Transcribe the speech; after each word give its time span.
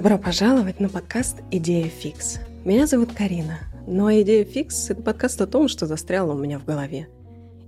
Добро 0.00 0.16
пожаловать 0.16 0.80
на 0.80 0.88
подкаст 0.88 1.36
«Идея 1.50 1.86
фикс». 1.90 2.38
Меня 2.64 2.86
зовут 2.86 3.12
Карина, 3.12 3.58
но 3.86 4.10
«Идея 4.22 4.46
фикс»— 4.46 4.88
это 4.88 5.02
подкаст 5.02 5.38
о 5.42 5.46
том, 5.46 5.68
что 5.68 5.84
застряло 5.84 6.32
у 6.32 6.38
меня 6.38 6.58
в 6.58 6.64
голове. 6.64 7.10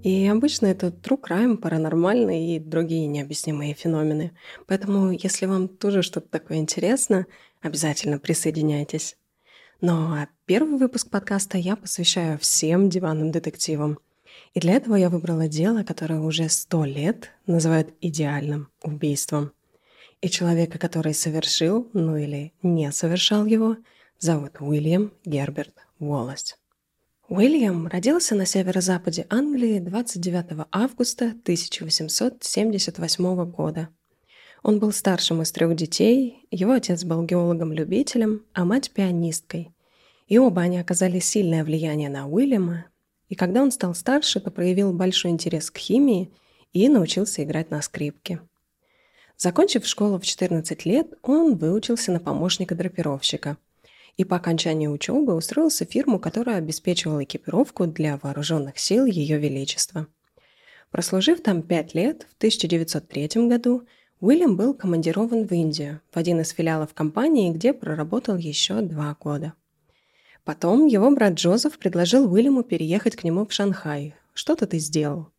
И 0.02 0.26
обычно 0.26 0.64
это 0.64 0.86
true 0.86 1.20
crime, 1.20 1.58
паранормальные 1.58 2.56
и 2.56 2.58
другие 2.58 3.06
необъяснимые 3.06 3.74
феномены. 3.74 4.32
Поэтому, 4.66 5.10
если 5.10 5.44
вам 5.44 5.68
тоже 5.68 6.00
что-то 6.00 6.26
такое 6.30 6.56
интересно, 6.56 7.26
обязательно 7.60 8.18
присоединяйтесь. 8.18 9.18
Ну 9.82 9.92
а 9.92 10.26
первый 10.46 10.78
выпуск 10.78 11.10
подкаста 11.10 11.58
я 11.58 11.76
посвящаю 11.76 12.38
всем 12.38 12.88
диванным 12.88 13.30
детективам. 13.30 13.98
И 14.54 14.60
для 14.60 14.72
этого 14.72 14.94
я 14.96 15.10
выбрала 15.10 15.48
дело, 15.48 15.82
которое 15.82 16.20
уже 16.20 16.48
сто 16.48 16.86
лет 16.86 17.28
называют 17.46 17.92
идеальным 18.00 18.68
убийством– 18.82 19.52
и 20.22 20.30
человека, 20.30 20.78
который 20.78 21.12
совершил, 21.12 21.90
ну 21.92 22.16
или 22.16 22.54
не 22.62 22.90
совершал 22.92 23.44
его, 23.44 23.76
зовут 24.18 24.60
Уильям 24.60 25.12
Герберт 25.24 25.74
Уоллес. 25.98 26.56
Уильям 27.28 27.88
родился 27.88 28.34
на 28.36 28.46
северо-западе 28.46 29.26
Англии 29.30 29.80
29 29.80 30.68
августа 30.70 31.34
1878 31.42 33.50
года. 33.50 33.88
Он 34.62 34.78
был 34.78 34.92
старшим 34.92 35.42
из 35.42 35.50
трех 35.50 35.74
детей, 35.74 36.46
его 36.52 36.70
отец 36.72 37.02
был 37.02 37.24
геологом-любителем, 37.24 38.44
а 38.52 38.64
мать– 38.64 38.92
пианисткой. 38.94 39.74
И 40.28 40.38
оба 40.38 40.62
они 40.62 40.78
оказали 40.78 41.18
сильное 41.18 41.64
влияние 41.64 42.08
на 42.08 42.28
Уильяма, 42.28 42.84
и 43.28 43.34
когда 43.34 43.60
он 43.60 43.72
стал 43.72 43.96
старше, 43.96 44.38
то 44.38 44.52
проявил 44.52 44.92
большой 44.92 45.32
интерес 45.32 45.68
к 45.70 45.78
химии 45.78 46.30
и 46.72 46.88
научился 46.88 47.42
играть 47.42 47.72
на 47.72 47.82
скрипке– 47.82 48.40
Закончив 49.42 49.84
школу 49.84 50.20
в 50.20 50.24
14 50.24 50.86
лет, 50.86 51.14
он 51.22 51.56
выучился 51.56 52.12
на 52.12 52.20
помощника 52.20 52.76
драпировщика 52.76 53.56
и 54.16 54.22
по 54.24 54.36
окончании 54.36 54.86
учебы 54.86 55.34
устроился 55.34 55.84
в 55.84 55.90
фирму, 55.90 56.20
которая 56.20 56.58
обеспечивала 56.58 57.24
экипировку 57.24 57.88
для 57.88 58.20
вооруженных 58.22 58.78
сил 58.78 59.04
Ее 59.04 59.38
Величества. 59.38 60.06
Прослужив 60.92 61.42
там 61.42 61.62
пять 61.62 61.92
лет, 61.92 62.28
в 62.30 62.36
1903 62.36 63.48
году 63.48 63.82
Уильям 64.20 64.54
был 64.54 64.74
командирован 64.74 65.44
в 65.48 65.50
Индию, 65.50 66.00
в 66.12 66.18
один 66.18 66.40
из 66.40 66.50
филиалов 66.50 66.94
компании, 66.94 67.50
где 67.50 67.72
проработал 67.72 68.36
еще 68.36 68.80
два 68.80 69.16
года. 69.18 69.54
Потом 70.44 70.86
его 70.86 71.10
брат 71.10 71.32
Джозеф 71.32 71.80
предложил 71.80 72.32
Уильяму 72.32 72.62
переехать 72.62 73.16
к 73.16 73.24
нему 73.24 73.44
в 73.44 73.52
Шанхай. 73.52 74.14
«Что-то 74.34 74.68
ты 74.68 74.78
сделал?» 74.78 75.32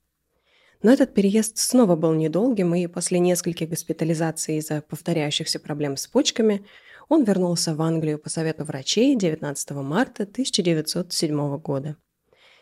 Но 0.83 0.91
этот 0.91 1.13
переезд 1.13 1.57
снова 1.57 1.95
был 1.95 2.13
недолгим, 2.13 2.75
и 2.75 2.87
после 2.87 3.19
нескольких 3.19 3.69
госпитализаций 3.69 4.57
из-за 4.57 4.81
повторяющихся 4.81 5.59
проблем 5.59 5.95
с 5.95 6.07
почками 6.07 6.65
он 7.07 7.23
вернулся 7.23 7.73
в 7.73 7.81
Англию 7.81 8.19
по 8.19 8.29
совету 8.29 8.65
врачей 8.65 9.15
19 9.15 9.71
марта 9.71 10.23
1907 10.23 11.57
года. 11.57 11.95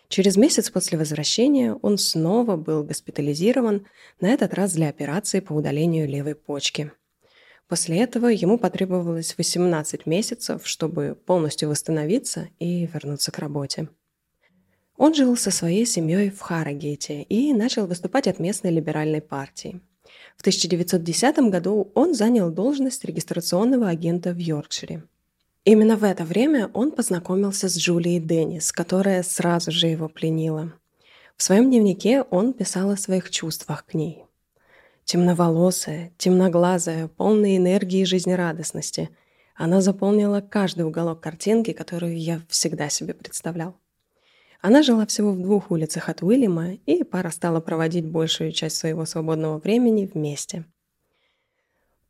Через 0.08 0.38
месяц 0.38 0.70
после 0.70 1.00
возвращения 1.00 1.74
он 1.74 1.98
снова 1.98 2.58
был 2.58 2.84
госпитализирован, 2.84 3.88
на 4.20 4.28
этот 4.28 4.54
раз 4.54 4.74
для 4.74 4.90
операции 4.90 5.40
по 5.40 5.54
удалению 5.54 6.08
левой 6.08 6.36
почки. 6.36 6.92
После 7.68 8.00
этого 8.04 8.28
ему 8.28 8.60
потребовалось 8.60 9.36
18 9.38 10.06
месяцев, 10.06 10.68
чтобы 10.68 11.18
полностью 11.26 11.70
восстановиться 11.70 12.50
и 12.60 12.86
вернуться 12.86 13.32
к 13.32 13.40
работе. 13.40 13.88
Он 15.02 15.16
жил 15.16 15.36
со 15.36 15.50
своей 15.50 15.88
семьей 15.88 16.30
в 16.30 16.42
Харрогейте 16.42 17.24
и 17.24 17.56
начал 17.56 17.88
выступать 17.88 18.28
от 18.28 18.38
местной 18.38 18.70
либеральной 18.70 19.20
партии. 19.20 19.82
В 20.38 20.42
1910 20.42 21.50
году 21.50 21.92
он 21.96 22.14
занял 22.14 22.52
должность 22.52 23.04
регистрационного 23.04 23.90
агента 23.90 24.32
в 24.32 24.38
Йоркшире. 24.38 25.02
Именно 25.66 25.98
в 25.98 26.04
это 26.04 26.24
время 26.24 26.70
он 26.76 26.92
познакомился 26.92 27.68
с 27.68 27.76
Джулией 27.80 28.20
Деннис, 28.20 28.72
которая 28.72 29.24
сразу 29.24 29.72
же 29.72 29.88
его 29.88 30.08
пленила. 30.08 30.72
В 31.36 31.42
своем 31.42 31.72
дневнике 31.72 32.22
он 32.22 32.54
писал 32.54 32.92
о 32.92 32.96
своих 32.96 33.32
чувствах 33.32 33.88
к 33.88 33.96
ней. 33.96 34.26
Темноволосая, 35.06 36.12
темноглазая, 36.20 37.08
полная 37.08 37.58
энергии 37.58 38.02
и 38.02 38.06
жизнерадостности. 38.06 39.10
Она 39.56 39.82
заполнила 39.82 40.42
каждый 40.42 40.86
уголок 40.86 41.22
картинки, 41.22 41.74
которую 41.74 42.20
я 42.20 42.40
всегда 42.50 42.90
себе 42.90 43.16
представлял. 43.16 43.81
Она 44.62 44.84
жила 44.84 45.08
всего 45.08 45.32
в 45.32 45.42
двух 45.42 45.72
улицах 45.72 46.08
от 46.08 46.22
Уильяма, 46.22 46.74
и 46.86 47.04
пара 47.04 47.32
стала 47.32 47.60
проводить 47.62 48.06
большую 48.06 48.52
часть 48.52 48.78
своего 48.78 49.06
свободного 49.06 49.58
времени 49.58 50.10
вместе. 50.12 50.66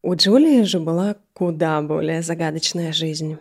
У 0.02 0.16
Джулии 0.16 0.64
же 0.64 0.80
была 0.80 1.16
куда 1.34 1.82
более 1.82 2.22
загадочная 2.22 2.92
жизнь. 2.92 3.38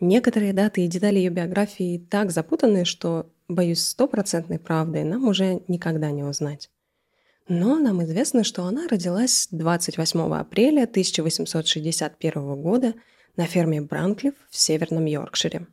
Некоторые 0.00 0.52
даты 0.52 0.84
и 0.84 0.88
детали 0.88 1.18
ее 1.18 1.30
биографии 1.30 1.98
так 1.98 2.32
запутаны, 2.32 2.84
что, 2.84 3.30
боюсь, 3.48 3.82
стопроцентной 3.82 4.58
правдой 4.58 5.04
нам 5.04 5.28
уже 5.28 5.62
никогда 5.68 6.10
не 6.10 6.24
узнать. 6.24 6.68
Но 7.48 7.78
нам 7.78 8.02
известно, 8.02 8.42
что 8.42 8.64
она 8.64 8.88
родилась 8.88 9.48
28 9.52 10.34
апреля 10.34 10.82
1861 10.82 12.60
года 12.60 12.94
на 13.36 13.46
ферме 13.46 13.80
Бранклифф 13.80 14.34
в 14.50 14.56
Северном 14.56 15.04
Йоркшире. 15.04 15.66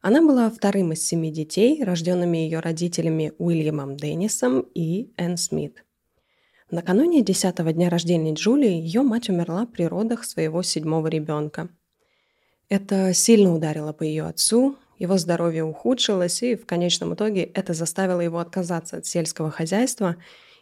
Она 0.00 0.22
была 0.22 0.48
вторым 0.50 0.92
из 0.92 1.06
семи 1.06 1.32
детей, 1.32 1.82
рожденными 1.82 2.38
ее 2.38 2.60
родителями 2.60 3.32
Уильямом 3.38 3.96
Деннисом 3.96 4.66
и 4.74 5.12
Энн 5.16 5.36
Смит. 5.36 5.84
Накануне 6.70 7.22
десятого 7.22 7.72
дня 7.72 7.88
рождения 7.88 8.34
Джулии 8.34 8.70
ее 8.70 9.02
мать 9.02 9.28
умерла 9.28 9.66
при 9.66 9.84
родах 9.84 10.24
своего 10.24 10.62
седьмого 10.62 11.06
ребенка. 11.06 11.70
Это 12.68 13.14
сильно 13.14 13.54
ударило 13.54 13.92
по 13.92 14.02
ее 14.02 14.24
отцу, 14.24 14.76
его 14.98 15.16
здоровье 15.16 15.64
ухудшилось, 15.64 16.42
и 16.42 16.56
в 16.56 16.66
конечном 16.66 17.14
итоге 17.14 17.42
это 17.42 17.72
заставило 17.72 18.20
его 18.20 18.38
отказаться 18.38 18.98
от 18.98 19.06
сельского 19.06 19.50
хозяйства 19.50 20.16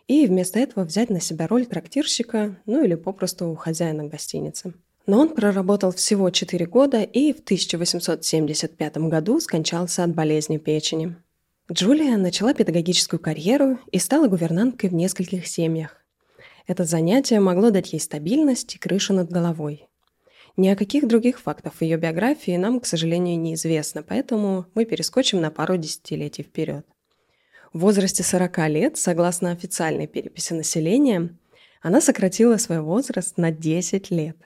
и 0.06 0.26
вместо 0.26 0.60
этого 0.60 0.84
взять 0.84 1.10
на 1.10 1.20
себя 1.20 1.48
роль 1.48 1.66
трактирщика, 1.66 2.56
ну 2.66 2.84
или 2.84 2.94
попросту 2.94 3.54
хозяина 3.56 4.04
гостиницы. 4.04 4.74
Но 5.06 5.20
он 5.20 5.28
проработал 5.34 5.92
всего 5.92 6.30
4 6.30 6.66
года 6.66 7.02
и 7.02 7.32
в 7.32 7.38
1875 7.38 8.96
году 8.98 9.38
скончался 9.40 10.02
от 10.02 10.14
болезни 10.14 10.58
печени. 10.58 11.16
Джулия 11.70 12.16
начала 12.16 12.54
педагогическую 12.54 13.20
карьеру 13.20 13.78
и 13.92 13.98
стала 13.98 14.26
гувернанткой 14.26 14.90
в 14.90 14.94
нескольких 14.94 15.46
семьях. 15.46 15.96
Это 16.66 16.84
занятие 16.84 17.38
могло 17.38 17.70
дать 17.70 17.92
ей 17.92 18.00
стабильность 18.00 18.74
и 18.74 18.78
крышу 18.78 19.14
над 19.14 19.30
головой. 19.30 19.86
Ни 20.56 20.68
о 20.68 20.76
каких 20.76 21.06
других 21.06 21.40
фактах 21.40 21.82
ее 21.82 21.96
биографии 21.98 22.56
нам, 22.56 22.80
к 22.80 22.86
сожалению, 22.86 23.38
неизвестно, 23.38 24.02
поэтому 24.02 24.66
мы 24.74 24.84
перескочим 24.84 25.40
на 25.40 25.50
пару 25.50 25.76
десятилетий 25.76 26.42
вперед. 26.42 26.84
В 27.72 27.80
возрасте 27.80 28.22
40 28.22 28.68
лет, 28.68 28.96
согласно 28.96 29.52
официальной 29.52 30.06
переписи 30.06 30.54
населения, 30.54 31.30
она 31.82 32.00
сократила 32.00 32.56
свой 32.56 32.80
возраст 32.80 33.36
на 33.36 33.52
10 33.52 34.10
лет– 34.10 34.36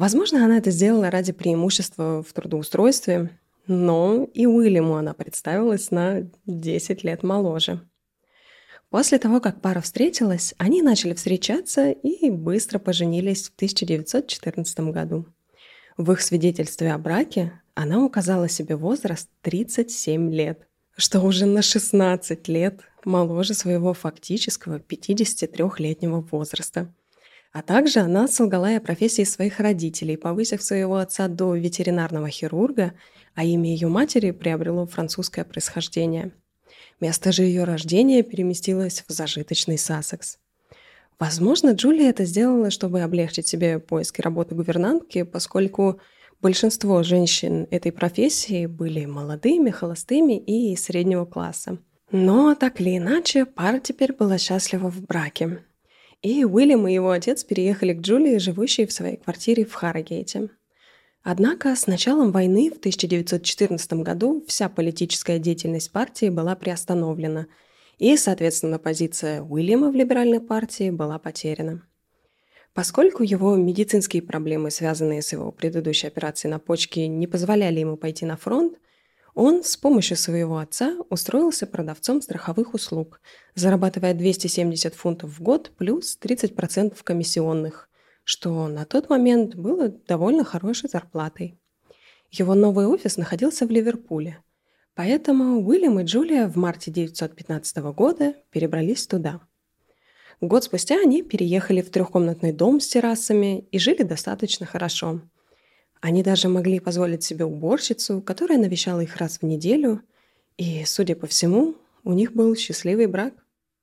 Возможно, 0.00 0.46
она 0.46 0.56
это 0.56 0.70
сделала 0.70 1.10
ради 1.10 1.30
преимущества 1.32 2.22
в 2.26 2.32
трудоустройстве, 2.32 3.38
но 3.66 4.26
и 4.32 4.46
Уильяму 4.46 4.96
она 4.96 5.12
представилась 5.12 5.90
на 5.90 6.26
10 6.46 7.04
лет 7.04 7.22
моложе. 7.22 7.82
После 8.88 9.18
того, 9.18 9.40
как 9.40 9.60
пара 9.60 9.82
встретилась, 9.82 10.54
они 10.56 10.80
начали 10.80 11.12
встречаться 11.12 11.90
и 11.90 12.30
быстро 12.30 12.78
поженились 12.78 13.50
в 13.50 13.54
1914 13.56 14.80
году. 14.90 15.26
В 15.98 16.12
их 16.12 16.22
свидетельстве 16.22 16.94
о 16.94 16.98
браке 16.98 17.60
она 17.74 18.02
указала 18.02 18.48
себе 18.48 18.76
возраст 18.76 19.28
37 19.42 20.32
лет, 20.32 20.66
что 20.96 21.20
уже 21.20 21.44
на 21.44 21.60
16 21.60 22.48
лет 22.48 22.80
моложе 23.04 23.52
своего 23.52 23.92
фактического 23.92 24.78
53-летнего 24.78 26.22
возраста– 26.22 26.90
а 27.52 27.62
также 27.62 28.00
она 28.00 28.28
солгала 28.28 28.70
и 28.70 28.76
о 28.76 28.80
профессии 28.80 29.24
своих 29.24 29.58
родителей, 29.58 30.16
повысив 30.16 30.62
своего 30.62 30.96
отца 30.96 31.26
до 31.28 31.54
ветеринарного 31.54 32.28
хирурга, 32.28 32.92
а 33.34 33.44
имя 33.44 33.70
ее 33.70 33.88
матери 33.88 34.30
приобрело 34.30 34.86
французское 34.86 35.44
происхождение. 35.44 36.32
Место 37.00 37.32
же 37.32 37.42
ее 37.42 37.64
рождения 37.64 38.22
переместилось 38.22 39.04
в 39.06 39.12
зажиточный 39.12 39.78
Сассекс. 39.78 40.38
Возможно, 41.18 41.70
Джулия 41.70 42.10
это 42.10 42.24
сделала, 42.24 42.70
чтобы 42.70 43.02
облегчить 43.02 43.48
себе 43.48 43.78
поиски 43.78 44.20
работы 44.20 44.54
гувернантки, 44.54 45.24
поскольку 45.24 46.00
большинство 46.40 47.02
женщин 47.02 47.66
этой 47.70 47.90
профессии 47.92 48.66
были 48.66 49.06
молодыми, 49.06 49.70
холостыми 49.70 50.38
и 50.38 50.76
среднего 50.76 51.24
класса. 51.24 51.78
Но 52.12 52.54
так 52.54 52.80
или 52.80 52.96
иначе, 52.96 53.44
пара 53.44 53.80
теперь 53.80 54.12
была 54.12 54.38
счастлива 54.38 54.90
в 54.90 55.02
браке 55.02 55.62
и 56.22 56.44
Уильям 56.44 56.86
и 56.86 56.94
его 56.94 57.10
отец 57.10 57.44
переехали 57.44 57.94
к 57.94 58.00
Джулии, 58.00 58.38
живущей 58.38 58.86
в 58.86 58.92
своей 58.92 59.16
квартире 59.16 59.64
в 59.64 59.72
Харрогейте. 59.72 60.50
Однако 61.22 61.74
с 61.76 61.86
началом 61.86 62.32
войны 62.32 62.70
в 62.70 62.78
1914 62.78 63.92
году 63.94 64.42
вся 64.46 64.68
политическая 64.68 65.38
деятельность 65.38 65.92
партии 65.92 66.30
была 66.30 66.56
приостановлена, 66.56 67.46
и, 67.98 68.16
соответственно, 68.16 68.78
позиция 68.78 69.42
Уильяма 69.42 69.90
в 69.90 69.94
либеральной 69.94 70.40
партии 70.40 70.90
была 70.90 71.18
потеряна. 71.18 71.82
Поскольку 72.72 73.22
его 73.22 73.56
медицинские 73.56 74.22
проблемы, 74.22 74.70
связанные 74.70 75.22
с 75.22 75.32
его 75.32 75.50
предыдущей 75.50 76.06
операцией 76.06 76.50
на 76.50 76.58
почке, 76.58 77.08
не 77.08 77.26
позволяли 77.26 77.80
ему 77.80 77.96
пойти 77.96 78.24
на 78.24 78.36
фронт, 78.36 78.78
он 79.40 79.64
с 79.64 79.74
помощью 79.78 80.18
своего 80.18 80.58
отца 80.58 80.98
устроился 81.08 81.66
продавцом 81.66 82.20
страховых 82.20 82.74
услуг, 82.74 83.22
зарабатывая 83.54 84.12
270 84.12 84.94
фунтов 84.94 85.30
в 85.30 85.42
год 85.42 85.72
плюс 85.78 86.18
30% 86.20 86.94
комиссионных, 87.02 87.88
что 88.22 88.68
на 88.68 88.84
тот 88.84 89.08
момент 89.08 89.54
было 89.54 89.88
довольно 89.88 90.44
хорошей 90.44 90.90
зарплатой. 90.90 91.58
Его 92.30 92.54
новый 92.54 92.84
офис 92.84 93.16
находился 93.16 93.66
в 93.66 93.70
Ливерпуле, 93.70 94.44
поэтому 94.94 95.66
Уильям 95.66 95.98
и 96.00 96.04
Джулия 96.04 96.46
в 96.46 96.56
марте 96.56 96.90
1915 96.90 97.78
года 97.94 98.34
перебрались 98.50 99.06
туда. 99.06 99.40
Год 100.42 100.64
спустя 100.64 100.96
они 101.00 101.22
переехали 101.22 101.80
в 101.80 101.88
трехкомнатный 101.88 102.52
дом 102.52 102.78
с 102.78 102.88
террасами 102.88 103.60
и 103.72 103.78
жили 103.78 104.02
достаточно 104.02 104.66
хорошо– 104.66 105.22
они 106.00 106.22
даже 106.22 106.48
могли 106.48 106.80
позволить 106.80 107.22
себе 107.22 107.44
уборщицу, 107.44 108.22
которая 108.22 108.58
навещала 108.58 109.00
их 109.00 109.16
раз 109.16 109.38
в 109.38 109.42
неделю, 109.42 110.02
и, 110.56 110.84
судя 110.84 111.14
по 111.14 111.26
всему, 111.26 111.74
у 112.04 112.12
них 112.12 112.32
был 112.32 112.54
счастливый 112.56 113.06
брак. 113.06 113.34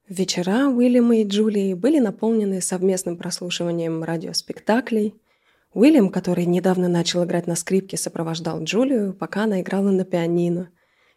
Вечера 0.09 0.67
Уильяма 0.67 1.17
и 1.17 1.23
Джулии 1.23 1.73
были 1.73 1.99
наполнены 1.99 2.61
совместным 2.61 3.17
прослушиванием 3.17 4.03
радиоспектаклей. 4.03 5.15
Уильям, 5.73 6.09
который 6.09 6.45
недавно 6.45 6.87
начал 6.87 7.23
играть 7.25 7.45
на 7.45 7.55
скрипке, 7.55 7.97
сопровождал 7.97 8.63
Джулию, 8.63 9.13
пока 9.13 9.43
она 9.43 9.61
играла 9.61 9.91
на 9.91 10.05
пианино. 10.05 10.69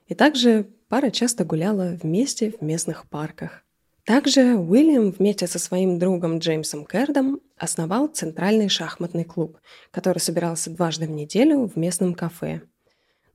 И 0.09 0.15
также 0.15 0.67
пара 0.89 1.11
часто 1.11 1.45
гуляла 1.45 1.97
вместе 2.03 2.53
в 2.59 2.63
местных 2.63 3.09
парках. 3.09 3.65
Также 4.05 4.57
Уильям 4.57 5.11
вместе 5.11 5.47
со 5.47 5.59
своим 5.59 5.99
другом 5.99 6.39
Джеймсом 6.39 6.85
Кердом 6.87 7.41
основал 7.57 8.07
Центральный 8.09 8.69
шахматный 8.69 9.25
клуб, 9.25 9.59
который 9.91 10.19
собирался 10.19 10.71
дважды 10.71 11.07
в 11.07 11.11
неделю 11.11 11.67
в 11.67 11.77
местном 11.77 12.15
кафе. 12.15 12.63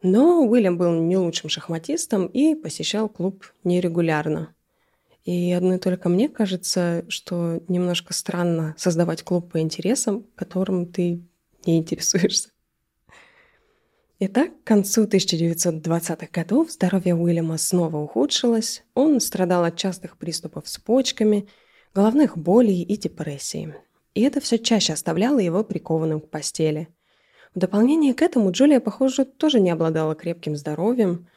Но 0.01 0.43
Уильям 0.45 0.77
был 0.77 0.93
не 0.93 1.17
лучшим 1.17 1.49
шахматистом 1.49 2.27
и 2.27 2.55
посещал 2.55 3.09
клуб 3.09 3.45
нерегулярно. 3.63 4.53
И 5.23 5.51
одной 5.51 5.79
только 5.79 6.09
мне 6.09 6.29
кажется, 6.29 7.03
что 7.09 7.61
немножко 7.67 8.13
странно 8.13 8.75
создавать 8.77 9.23
клуб 9.23 9.51
по 9.51 9.59
интересам, 9.59 10.25
которым 10.35 10.85
ты 10.85 11.21
не 11.65 11.77
интересуешься. 11.77 12.49
Итак, 14.17 14.51
к 14.63 14.67
концу 14.67 15.03
1920-х 15.03 16.27
годов 16.31 16.71
здоровье 16.71 17.15
Уильяма 17.15 17.57
снова 17.57 17.97
ухудшилось, 17.97 18.85
он 18.93 19.19
страдал 19.19 19.65
от 19.65 19.75
частых 19.75 20.17
приступов 20.17 20.69
с 20.69 20.77
почками, 20.77 21.49
головных 21.93 22.37
болей 22.37 22.81
и 22.81 22.95
депрессии. 22.95 23.75
И 24.13 24.21
это 24.21 24.39
все 24.39 24.57
чаще 24.57 24.93
оставляло 24.93 25.39
его 25.39 25.65
прикованным 25.65 26.21
к 26.21 26.29
постели. 26.29 26.87
В 27.53 27.59
дополнение 27.59 28.13
к 28.13 28.21
этому 28.21 28.51
Джулия, 28.51 28.79
похоже, 28.79 29.25
тоже 29.25 29.59
не 29.59 29.69
обладала 29.69 30.15
крепким 30.15 30.55
здоровьем, 30.55 31.27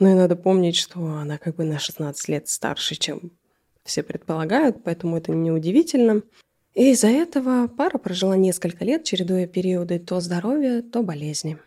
но 0.00 0.08
и 0.08 0.14
надо 0.14 0.34
помнить, 0.34 0.74
что 0.74 1.06
она 1.06 1.38
как 1.38 1.54
бы 1.54 1.62
на 1.62 1.78
16 1.78 2.28
лет 2.28 2.48
старше, 2.48 2.96
чем 2.96 3.30
все 3.84 4.02
предполагают, 4.02 4.82
поэтому 4.82 5.18
это 5.18 5.30
неудивительно. 5.30 6.22
И 6.74 6.90
из-за 6.90 7.08
этого 7.08 7.68
пара 7.68 7.98
прожила 7.98 8.36
несколько 8.36 8.84
лет, 8.84 9.04
чередуя 9.04 9.46
периоды 9.46 10.00
то 10.00 10.18
здоровья, 10.18 10.82
то 10.82 11.04
болезни. 11.04 11.58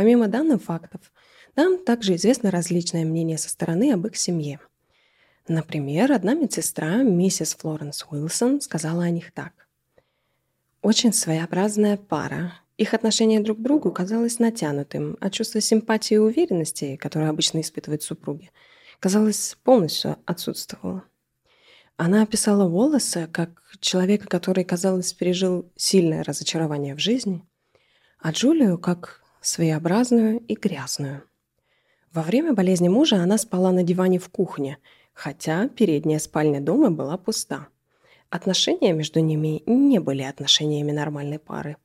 Помимо 0.00 0.28
данных 0.28 0.62
фактов, 0.62 1.12
нам 1.56 1.76
также 1.84 2.14
известно 2.14 2.50
различное 2.50 3.04
мнение 3.04 3.36
со 3.36 3.50
стороны 3.50 3.92
об 3.92 4.06
их 4.06 4.16
семье. 4.16 4.58
Например, 5.46 6.10
одна 6.10 6.32
медсестра, 6.32 7.02
миссис 7.02 7.54
Флоренс 7.54 8.06
Уилсон, 8.10 8.62
сказала 8.62 9.02
о 9.02 9.10
них 9.10 9.30
так. 9.32 9.52
«Очень 10.80 11.12
своеобразная 11.12 11.98
пара. 11.98 12.54
Их 12.78 12.94
отношение 12.94 13.40
друг 13.40 13.58
к 13.58 13.60
другу 13.60 13.92
казалось 13.92 14.38
натянутым, 14.38 15.18
а 15.20 15.28
чувство 15.28 15.60
симпатии 15.60 16.14
и 16.14 16.16
уверенности, 16.16 16.96
которое 16.96 17.28
обычно 17.28 17.60
испытывают 17.60 18.02
супруги, 18.02 18.52
казалось, 19.00 19.58
полностью 19.62 20.16
отсутствовало. 20.24 21.04
Она 21.98 22.22
описала 22.22 22.66
Волоса 22.66 23.28
как 23.30 23.62
человека, 23.80 24.28
который, 24.28 24.64
казалось, 24.64 25.12
пережил 25.12 25.70
сильное 25.76 26.24
разочарование 26.24 26.94
в 26.94 27.00
жизни, 27.00 27.44
а 28.18 28.32
Джулию 28.32 28.78
как 28.78 29.19
своеобразную 29.40 30.40
и 30.40 30.54
грязную. 30.54 31.22
Во 32.12 32.22
время 32.22 32.52
болезни 32.52 32.88
мужа 32.88 33.22
она 33.22 33.38
спала 33.38 33.70
на 33.72 33.82
диване 33.82 34.18
в 34.18 34.28
кухне, 34.28 34.78
хотя 35.12 35.68
передняя 35.68 36.18
спальня 36.18 36.60
дома 36.60 36.90
была 36.90 37.16
пуста. 37.16 37.68
Отношения 38.30 38.92
между 38.92 39.20
ними 39.20 39.62
не 39.66 39.98
были 39.98 40.22
отношениями 40.22 40.92
нормальной 40.92 41.38
пары, 41.38 41.76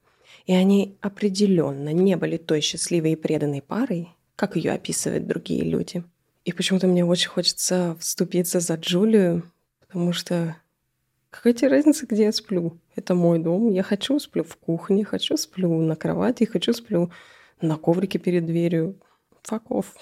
и 0.46 0.54
они 0.54 0.98
определенно 1.02 1.94
не 1.94 2.18
были 2.18 2.38
той 2.38 2.62
счастливой 2.62 3.14
и 3.14 3.16
преданной 3.16 3.62
парой, 3.62 4.10
как 4.36 4.56
ее 4.56 4.72
описывают 4.72 5.28
другие 5.28 5.64
люди. 5.64 6.04
И 6.44 6.52
почему-то 6.52 6.88
мне 6.88 7.04
очень 7.04 7.30
хочется 7.30 7.96
вступиться 8.00 8.60
за 8.60 8.76
Джулию, 8.76 9.44
потому 9.80 10.14
что 10.14 10.56
какая 11.32 11.54
тебе 11.54 11.70
разница, 11.70 12.06
где 12.06 12.24
я 12.26 12.32
сплю? 12.32 12.78
Это 12.96 13.16
мой 13.16 13.40
дом, 13.40 13.72
я 13.72 13.82
хочу 13.82 14.20
сплю 14.20 14.44
в 14.44 14.56
кухне, 14.56 15.04
хочу 15.04 15.38
сплю 15.38 15.70
на 15.82 15.96
кровати, 15.96 16.44
хочу 16.46 16.74
сплю 16.74 17.12
на 17.62 17.78
коврике 17.78 18.20
перед 18.20 18.46
дверью. 18.46 19.00
Факов. 19.44 19.94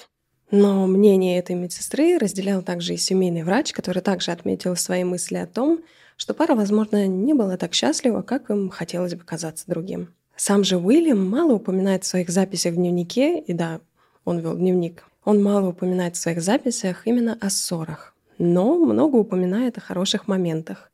Но 0.52 0.86
мнение 0.86 1.40
этой 1.40 1.56
медсестры 1.56 2.18
разделял 2.18 2.62
также 2.62 2.94
и 2.94 2.98
семейный 2.98 3.44
врач, 3.44 3.74
который 3.74 4.02
также 4.02 4.32
отметил 4.32 4.76
свои 4.76 5.04
мысли 5.04 5.38
о 5.38 5.48
том, 5.48 5.82
что 6.16 6.34
пара, 6.34 6.56
возможно, 6.56 7.08
не 7.08 7.34
была 7.34 7.58
так 7.58 7.74
счастлива, 7.74 8.22
как 8.22 8.50
им 8.50 8.70
хотелось 8.70 9.16
бы 9.16 9.24
казаться 9.24 9.66
другим. 9.68 10.14
Сам 10.36 10.64
же 10.64 10.78
Уильям 10.78 11.28
мало 11.28 11.54
упоминает 11.54 12.04
в 12.04 12.08
своих 12.08 12.30
записях 12.30 12.74
в 12.74 12.76
дневнике, 12.78 13.40
и 13.40 13.54
да, 13.54 13.82
он 14.26 14.40
вел 14.40 14.56
дневник, 14.56 15.06
он 15.26 15.42
мало 15.42 15.70
упоминает 15.70 16.16
в 16.16 16.20
своих 16.20 16.42
записях 16.42 17.08
именно 17.08 17.38
о 17.40 17.50
ссорах, 17.50 18.16
но 18.38 18.78
много 18.78 19.16
упоминает 19.16 19.78
о 19.78 19.82
хороших 19.82 20.28
моментах. 20.28 20.92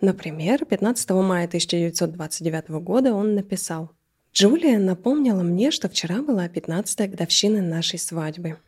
Например, 0.00 0.64
15 0.64 1.10
мая 1.10 1.46
1929 1.46 2.68
года 2.82 3.14
он 3.14 3.34
написал 3.34 3.90
Джулия 4.38 4.78
напомнила 4.78 5.42
мне, 5.42 5.72
что 5.72 5.88
вчера 5.88 6.22
была 6.22 6.46
15-я 6.46 7.08
годовщина 7.08 7.60
нашей 7.60 7.98
свадьбы. 7.98 8.58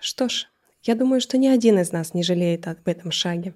Что 0.00 0.26
ж, 0.30 0.46
я 0.84 0.94
думаю, 0.94 1.20
что 1.20 1.36
ни 1.36 1.48
один 1.48 1.78
из 1.78 1.92
нас 1.92 2.14
не 2.14 2.22
жалеет 2.22 2.66
об 2.66 2.78
этом 2.88 3.10
шаге. 3.10 3.52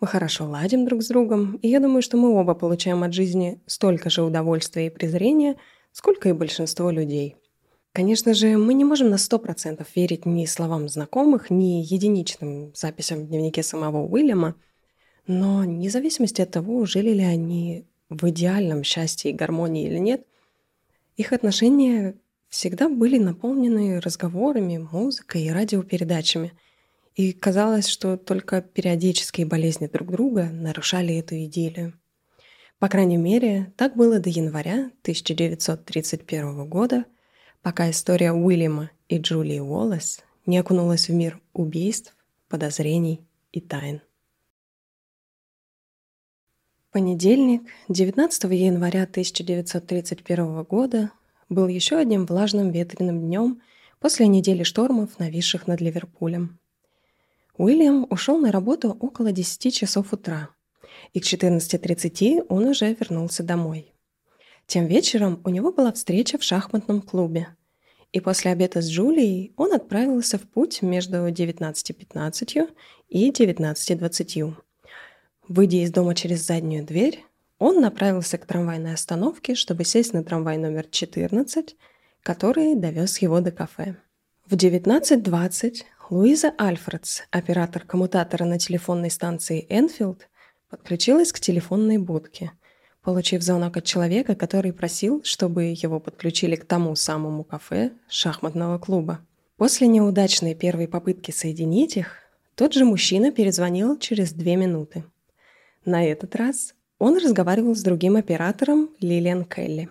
Мы 0.00 0.06
хорошо 0.06 0.48
ладим 0.48 0.84
друг 0.84 1.02
с 1.02 1.08
другом, 1.08 1.56
и 1.56 1.66
я 1.66 1.80
думаю, 1.80 2.02
что 2.02 2.16
мы 2.16 2.30
оба 2.30 2.54
получаем 2.54 3.02
от 3.02 3.14
жизни 3.14 3.60
столько 3.66 4.10
же 4.10 4.22
удовольствия 4.22 4.86
и 4.86 4.90
презрения, 4.90 5.56
сколько 5.90 6.28
и 6.28 6.32
большинство 6.32 6.88
людей. 6.92 7.34
Конечно 7.92 8.32
же, 8.32 8.56
мы 8.56 8.72
не 8.72 8.84
можем 8.84 9.10
на 9.10 9.16
100% 9.16 9.84
верить 9.96 10.24
ни 10.24 10.46
словам 10.46 10.88
знакомых, 10.88 11.50
ни 11.50 11.82
единичным 11.82 12.70
записям 12.76 13.24
в 13.24 13.26
дневнике 13.26 13.64
самого 13.64 14.06
Уильяма, 14.06 14.54
но 15.26 15.62
вне 15.62 15.90
зависимости 15.90 16.42
от 16.42 16.52
того, 16.52 16.84
жили 16.84 17.10
ли 17.10 17.24
они 17.24 17.86
в 18.08 18.28
идеальном 18.28 18.84
счастье 18.84 19.32
и 19.32 19.34
гармонии 19.34 19.88
или 19.88 19.98
нет, 19.98 20.24
их 21.16 21.32
отношения 21.32 22.16
всегда 22.48 22.88
были 22.88 23.18
наполнены 23.18 24.00
разговорами, 24.00 24.78
музыкой 24.78 25.44
и 25.44 25.50
радиопередачами. 25.50 26.52
И 27.14 27.32
казалось, 27.32 27.88
что 27.88 28.16
только 28.16 28.62
периодические 28.62 29.46
болезни 29.46 29.86
друг 29.86 30.10
друга 30.10 30.48
нарушали 30.50 31.16
эту 31.16 31.36
идиллию. 31.36 31.94
По 32.78 32.88
крайней 32.88 33.16
мере, 33.16 33.72
так 33.76 33.96
было 33.96 34.18
до 34.18 34.28
января 34.28 34.90
1931 35.02 36.68
года, 36.68 37.04
пока 37.62 37.90
история 37.90 38.32
Уильяма 38.32 38.90
и 39.08 39.18
Джулии 39.18 39.60
Уоллес 39.60 40.20
не 40.46 40.58
окунулась 40.58 41.08
в 41.08 41.12
мир 41.12 41.40
убийств, 41.52 42.16
подозрений 42.48 43.20
и 43.52 43.60
тайн. 43.60 44.02
Понедельник, 46.92 47.62
19 47.88 48.44
января 48.52 49.04
1931 49.04 50.62
года, 50.64 51.10
был 51.48 51.66
еще 51.66 51.96
одним 51.96 52.26
влажным 52.26 52.70
ветреным 52.70 53.18
днем 53.18 53.62
после 53.98 54.26
недели 54.26 54.62
штормов, 54.62 55.18
нависших 55.18 55.66
над 55.66 55.80
Ливерпулем. 55.80 56.58
Уильям 57.56 58.06
ушел 58.10 58.36
на 58.36 58.52
работу 58.52 58.90
около 59.00 59.32
10 59.32 59.74
часов 59.74 60.12
утра, 60.12 60.50
и 61.14 61.20
к 61.20 61.24
14.30 61.24 62.44
он 62.50 62.66
уже 62.66 62.92
вернулся 62.92 63.42
домой. 63.42 63.94
Тем 64.66 64.86
вечером 64.86 65.40
у 65.44 65.48
него 65.48 65.72
была 65.72 65.92
встреча 65.92 66.36
в 66.36 66.42
шахматном 66.42 67.00
клубе, 67.00 67.56
и 68.12 68.20
после 68.20 68.50
обеда 68.50 68.82
с 68.82 68.90
Джулией 68.90 69.54
он 69.56 69.72
отправился 69.72 70.36
в 70.36 70.42
путь 70.42 70.82
между 70.82 71.26
19.15 71.28 72.70
и 73.08 73.30
19.20 73.30 74.56
Выйдя 75.48 75.78
из 75.78 75.90
дома 75.90 76.14
через 76.14 76.46
заднюю 76.46 76.84
дверь, 76.84 77.24
он 77.58 77.80
направился 77.80 78.38
к 78.38 78.46
трамвайной 78.46 78.94
остановке, 78.94 79.54
чтобы 79.54 79.84
сесть 79.84 80.12
на 80.12 80.24
трамвай 80.24 80.56
номер 80.56 80.86
14, 80.90 81.76
который 82.22 82.74
довез 82.74 83.18
его 83.18 83.40
до 83.40 83.50
кафе. 83.50 83.96
В 84.46 84.54
19.20 84.54 85.82
Луиза 86.10 86.52
Альфредс, 86.60 87.22
оператор 87.30 87.84
коммутатора 87.84 88.44
на 88.44 88.58
телефонной 88.58 89.10
станции 89.10 89.66
Энфилд, 89.68 90.28
подключилась 90.68 91.32
к 91.32 91.40
телефонной 91.40 91.98
будке, 91.98 92.52
получив 93.02 93.42
звонок 93.42 93.76
от 93.76 93.84
человека, 93.84 94.34
который 94.34 94.72
просил, 94.72 95.22
чтобы 95.24 95.72
его 95.74 96.00
подключили 96.00 96.56
к 96.56 96.64
тому 96.64 96.94
самому 96.96 97.44
кафе 97.44 97.92
шахматного 98.08 98.78
клуба. 98.78 99.20
После 99.56 99.86
неудачной 99.86 100.54
первой 100.54 100.88
попытки 100.88 101.30
соединить 101.30 101.96
их, 101.96 102.18
тот 102.54 102.74
же 102.74 102.84
мужчина 102.84 103.32
перезвонил 103.32 103.98
через 103.98 104.32
две 104.32 104.56
минуты. 104.56 105.04
На 105.84 106.04
этот 106.04 106.36
раз 106.36 106.74
он 106.98 107.18
разговаривал 107.18 107.74
с 107.74 107.82
другим 107.82 108.16
оператором 108.16 108.90
Лилиан 109.00 109.44
Келли. 109.44 109.88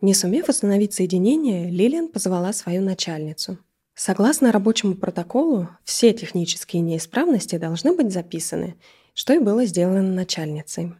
Не 0.00 0.14
сумев 0.14 0.48
установить 0.48 0.94
соединение, 0.94 1.70
Лилиан 1.70 2.08
позвала 2.08 2.52
свою 2.52 2.82
начальницу. 2.82 3.58
Согласно 3.94 4.52
рабочему 4.52 4.94
протоколу, 4.94 5.68
все 5.84 6.12
технические 6.12 6.82
неисправности 6.82 7.58
должны 7.58 7.94
быть 7.94 8.12
записаны, 8.12 8.76
что 9.14 9.32
и 9.32 9.38
было 9.38 9.64
сделано 9.64 10.02
начальницей. 10.02 10.94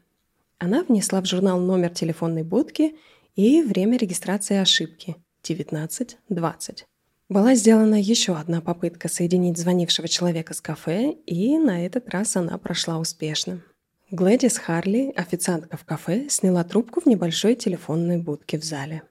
Она 0.59 0.83
внесла 0.83 1.21
в 1.21 1.27
журнал 1.27 1.61
номер 1.61 1.91
телефонной 1.91 2.43
будки 2.43 2.97
и 3.37 3.63
время 3.63 3.99
регистрации 3.99 4.57
ошибки– 4.57 5.17
19.20. 5.45 6.85
Была 7.29 7.55
сделана 7.55 8.01
еще 8.01 8.35
одна 8.37 8.61
попытка 8.61 9.09
соединить 9.09 9.59
звонившего 9.59 10.09
человека 10.09 10.55
с 10.55 10.61
кафе, 10.61 11.13
и 11.27 11.59
на 11.59 11.85
этот 11.85 12.09
раз 12.09 12.37
она 12.37 12.59
прошла 12.59 12.99
успешно. 12.99 13.63
Глэдис 14.11 14.57
Харли, 14.57 15.13
официантка 15.17 15.77
в 15.77 15.85
кафе, 15.85 16.31
сняла 16.31 16.65
трубку 16.65 17.03
в 17.03 17.05
небольшой 17.07 17.55
телефонной 17.55 18.17
будке 18.17 18.59
в 18.59 18.65
зале. 18.65 19.03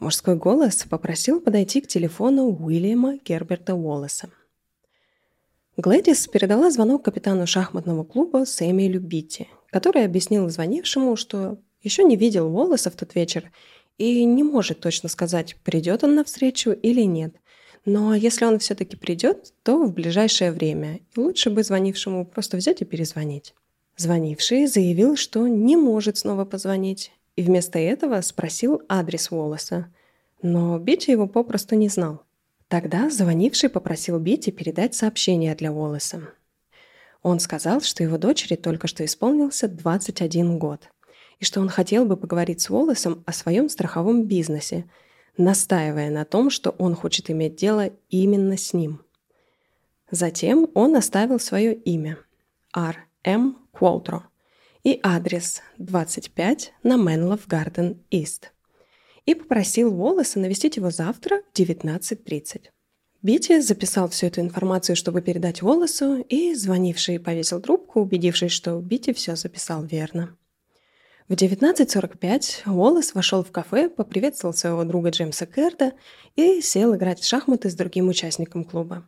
Мужской 0.00 0.34
голос 0.34 0.82
попросил 0.90 1.40
подойти 1.40 1.80
к 1.80 1.86
телефону 1.86 2.48
Уильяма 2.48 3.18
Герберта 3.24 3.76
Уоллеса. 3.76 4.28
Глэдис 5.76 6.26
передала 6.26 6.72
звонок 6.72 7.04
капитану 7.04 7.46
шахматного 7.46 8.02
клуба 8.02 8.44
Сэмюэлю 8.44 9.00
Битти, 9.00 9.46
который 9.70 10.04
объяснил 10.04 10.48
звонившему, 10.48 11.14
что 11.14 11.58
еще 11.84 12.02
не 12.02 12.16
видел 12.16 12.48
Уоллеса 12.48 12.90
в 12.90 12.96
тот 12.96 13.14
вечер 13.14 13.52
и 13.98 14.24
не 14.24 14.42
может 14.42 14.80
точно 14.80 15.08
сказать, 15.08 15.54
придет 15.62 16.02
он 16.02 16.16
на 16.16 16.24
встречу 16.24 16.72
или 16.72 17.02
нет. 17.02 17.36
Но 17.84 18.16
если 18.16 18.46
он 18.46 18.58
все-таки 18.58 18.96
придет, 18.96 19.52
то 19.62 19.84
в 19.84 19.94
ближайшее 19.94 20.50
время, 20.50 21.02
и 21.14 21.20
лучше 21.20 21.50
бы 21.50 21.62
звонившему 21.62 22.26
просто 22.26 22.56
взять 22.56 22.82
и 22.82 22.84
перезвонить. 22.84 23.54
Звонивший 23.98 24.66
заявил, 24.66 25.16
что 25.16 25.46
не 25.46 25.76
может 25.76 26.16
снова 26.16 26.46
позвонить, 26.46 27.12
и 27.36 27.42
вместо 27.42 27.78
этого 27.78 28.18
спросил 28.22 28.80
адрес 28.88 29.30
Уоллеса. 29.30 29.92
Но 30.40 30.78
Битти 30.78 31.12
его 31.12 31.26
попросту 31.26 31.74
не 31.74 31.90
знал. 31.90 32.22
Тогда 32.68 33.10
звонивший 33.10 33.68
попросил 33.68 34.18
Битти 34.18 34.50
передать 34.50 34.94
сообщение 34.94 35.54
для 35.54 35.70
Уоллеса. 35.70 36.22
Он 37.22 37.38
сказал, 37.40 37.82
что 37.82 38.02
его 38.02 38.16
дочери 38.16 38.54
только 38.54 38.86
что 38.86 39.04
исполнился 39.04 39.68
21 39.68 40.58
год– 40.58 40.88
и 41.38 41.44
что 41.44 41.60
он 41.60 41.68
хотел 41.68 42.04
бы 42.04 42.16
поговорить 42.16 42.60
с 42.60 42.70
Уоллесом 42.70 43.22
о 43.26 43.32
своем 43.32 43.68
страховом 43.68 44.24
бизнесе, 44.24 44.88
настаивая 45.36 46.10
на 46.10 46.24
том, 46.24 46.50
что 46.50 46.70
он 46.70 46.94
хочет 46.94 47.30
иметь 47.30 47.56
дело 47.56 47.90
именно 48.08 48.56
с 48.56 48.72
ним. 48.72 49.02
Затем 50.10 50.68
он 50.74 50.96
оставил 50.96 51.38
свое 51.38 51.74
имя– 51.74 52.18
Р. 52.74 52.96
Куолтро 53.78 54.28
и 54.82 54.98
адрес 55.02 55.62
25 55.78 56.72
на 56.82 56.96
Менлов 56.96 57.46
Гарден 57.46 58.02
Ист 58.10 58.52
и 59.24 59.34
попросил 59.34 59.94
Уоллеса 59.94 60.40
навестить 60.40 60.76
его 60.76 60.90
завтра 60.90 61.42
в 61.52 61.58
19.30. 61.58 62.70
Бити 63.22 63.60
записал 63.60 64.08
всю 64.08 64.26
эту 64.26 64.40
информацию, 64.40 64.96
чтобы 64.96 65.20
передать 65.20 65.62
Уоллесу, 65.62 66.24
и 66.28 66.54
звонивший 66.54 67.20
повесил 67.20 67.60
трубку, 67.60 68.00
убедившись, 68.00 68.52
что 68.52 68.80
Бити 68.80 69.12
все 69.12 69.36
записал 69.36 69.84
верно. 69.84 70.36
В 71.28 71.34
19.45 71.34 72.70
Уоллес 72.72 73.14
вошел 73.14 73.44
в 73.44 73.52
кафе, 73.52 73.90
поприветствовал 73.90 74.54
своего 74.54 74.84
друга 74.84 75.10
Джеймса 75.10 75.46
Керда 75.46 75.92
и 76.36 76.60
сел 76.62 76.96
играть 76.96 77.20
в 77.20 77.26
шахматы 77.26 77.70
с 77.70 77.74
другим 77.74 78.08
участником 78.08 78.64
клуба. 78.64 79.06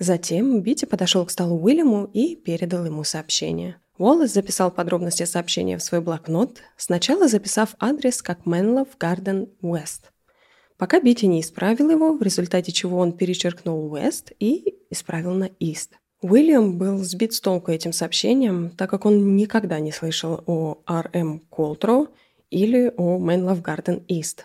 Затем 0.00 0.62
Бити 0.62 0.86
подошел 0.86 1.26
к 1.26 1.30
столу 1.30 1.62
Уильяму 1.62 2.06
и 2.06 2.34
передал 2.34 2.86
ему 2.86 3.04
сообщение. 3.04 3.76
Уоллес 3.98 4.32
записал 4.32 4.70
подробности 4.70 5.24
сообщения 5.24 5.76
в 5.76 5.82
свой 5.82 6.00
блокнот, 6.00 6.62
сначала 6.78 7.28
записав 7.28 7.74
адрес 7.78 8.22
как 8.22 8.46
Менлов 8.46 8.88
Гарден 8.98 9.50
Уэст. 9.60 10.10
Пока 10.78 11.02
Бити 11.02 11.26
не 11.26 11.42
исправил 11.42 11.90
его, 11.90 12.16
в 12.16 12.22
результате 12.22 12.72
чего 12.72 12.96
он 12.96 13.12
перечеркнул 13.12 13.92
Уэст 13.92 14.32
и 14.40 14.74
исправил 14.88 15.32
на 15.34 15.50
Ист. 15.58 15.98
Уильям 16.22 16.78
был 16.78 16.96
сбит 17.04 17.34
с 17.34 17.40
толку 17.42 17.70
этим 17.70 17.92
сообщением, 17.92 18.70
так 18.70 18.88
как 18.88 19.04
он 19.04 19.36
никогда 19.36 19.80
не 19.80 19.92
слышал 19.92 20.42
о 20.46 20.78
R.M. 20.86 21.40
Колтро 21.50 22.08
или 22.48 22.90
о 22.96 23.18
Love 23.18 23.62
Garden 23.62 24.06
East. 24.06 24.44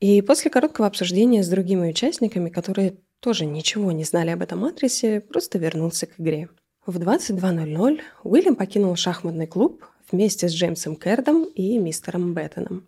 И 0.00 0.22
после 0.22 0.50
короткого 0.50 0.86
обсуждения 0.86 1.42
с 1.42 1.48
другими 1.48 1.90
участниками, 1.90 2.48
которые 2.48 2.96
тоже 3.20 3.46
ничего 3.46 3.92
не 3.92 4.04
знали 4.04 4.30
об 4.30 4.42
этом 4.42 4.64
адресе, 4.64 5.20
просто 5.20 5.58
вернулся 5.58 6.06
к 6.06 6.18
игре. 6.18 6.48
В 6.86 6.98
22.00 6.98 8.00
Уильям 8.24 8.56
покинул 8.56 8.96
шахматный 8.96 9.46
клуб 9.46 9.84
вместе 10.10 10.48
с 10.48 10.52
Джеймсом 10.52 10.96
Кердом 10.96 11.44
и 11.44 11.78
мистером 11.78 12.34
Беттоном. 12.34 12.86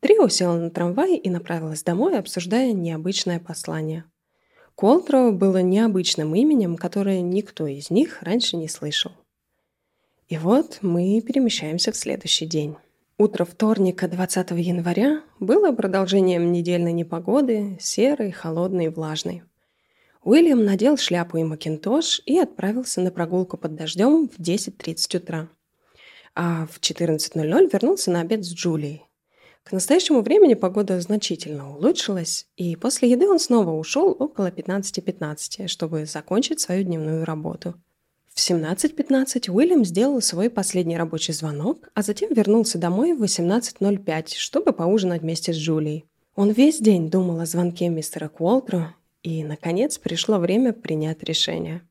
Трио 0.00 0.28
села 0.28 0.56
на 0.56 0.70
трамвай 0.70 1.16
и 1.16 1.30
направилась 1.30 1.82
домой, 1.82 2.18
обсуждая 2.18 2.72
необычное 2.72 3.40
послание– 3.40 4.04
Колтроу 4.76 5.32
было 5.32 5.62
необычным 5.62 6.34
именем, 6.34 6.76
которое 6.76 7.20
никто 7.20 7.66
из 7.66 7.90
них 7.90 8.22
раньше 8.22 8.56
не 8.56 8.68
слышал. 8.68 9.12
И 10.28 10.36
вот 10.36 10.78
мы 10.82 11.20
перемещаемся 11.20 11.92
в 11.92 11.96
следующий 11.96 12.46
день. 12.46 12.76
Утро 13.16 13.44
вторника, 13.44 14.08
20 14.08 14.50
января, 14.52 15.22
было 15.38 15.70
продолжением 15.70 16.50
недельной 16.50 16.92
непогоды, 16.92 17.78
серой, 17.80 18.32
холодной 18.32 18.86
и 18.86 18.88
влажной. 18.88 19.44
Уильям 20.24 20.64
надел 20.64 20.96
шляпу 20.96 21.36
и 21.36 21.44
макинтош 21.44 22.22
и 22.24 22.38
отправился 22.38 23.02
на 23.02 23.10
прогулку 23.10 23.58
под 23.58 23.74
дождем 23.74 24.28
в 24.28 24.40
10.30 24.40 25.18
утра. 25.18 25.48
А 26.34 26.66
в 26.66 26.80
14.00 26.80 27.70
вернулся 27.70 28.10
на 28.10 28.22
обед 28.22 28.42
с 28.42 28.52
Джулией. 28.52 29.04
К 29.64 29.72
настоящему 29.72 30.22
времени 30.22 30.54
погода 30.54 30.98
значительно 31.00 31.76
улучшилась, 31.76 32.46
и 32.56 32.74
после 32.74 33.10
еды 33.10 33.28
он 33.28 33.38
снова 33.38 33.70
ушел 33.72 34.16
около 34.18 34.50
15.15, 34.50 35.68
чтобы 35.68 36.06
закончить 36.06 36.60
свою 36.60 36.84
дневную 36.84 37.26
работу. 37.26 37.74
В 38.32 38.38
17.15 38.38 39.50
Уильям 39.50 39.84
сделал 39.84 40.20
свой 40.22 40.48
последний 40.48 40.96
рабочий 40.96 41.34
звонок, 41.34 41.90
а 41.94 42.02
затем 42.02 42.32
вернулся 42.32 42.78
домой 42.78 43.12
в 43.12 43.22
18.05, 43.22 44.34
чтобы 44.36 44.72
поужинать 44.72 45.20
вместе 45.20 45.52
с 45.52 45.56
Джулией. 45.56 46.06
Он 46.34 46.50
весь 46.50 46.78
день 46.78 47.10
думал 47.10 47.40
о 47.40 47.46
звонке 47.46 47.88
мистера 47.88 48.28
Куолтро, 48.28 48.94
и, 49.24 49.42
наконец, 49.42 49.98
пришло 49.98 50.38
время 50.38 50.72
принять 50.72 51.24
решение. 51.24 51.82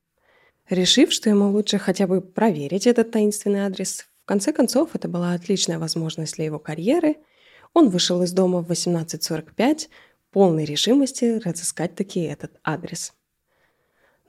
Решив, 0.70 1.12
что 1.12 1.30
ему 1.30 1.52
лучше 1.52 1.80
хотя 1.80 2.08
бы 2.08 2.22
проверить 2.22 2.88
этот 2.88 3.12
таинственный 3.12 3.66
адрес, 3.66 4.08
в 4.24 4.26
конце 4.26 4.54
концов, 4.54 4.92
это 4.94 5.10
была 5.10 5.34
отличная 5.34 5.80
возможность 5.80 6.36
для 6.36 6.46
его 6.46 6.60
карьеры– 6.60 7.18
он 7.74 7.90
вышел 7.90 8.22
из 8.22 8.32
дома 8.34 8.62
в 8.62 8.72
18.45, 8.72 9.90
полной 10.32 10.66
решимости 10.66 11.40
разыскать 11.44 11.96
таки 11.96 12.22
этот 12.22 12.52
адрес. 12.64 13.14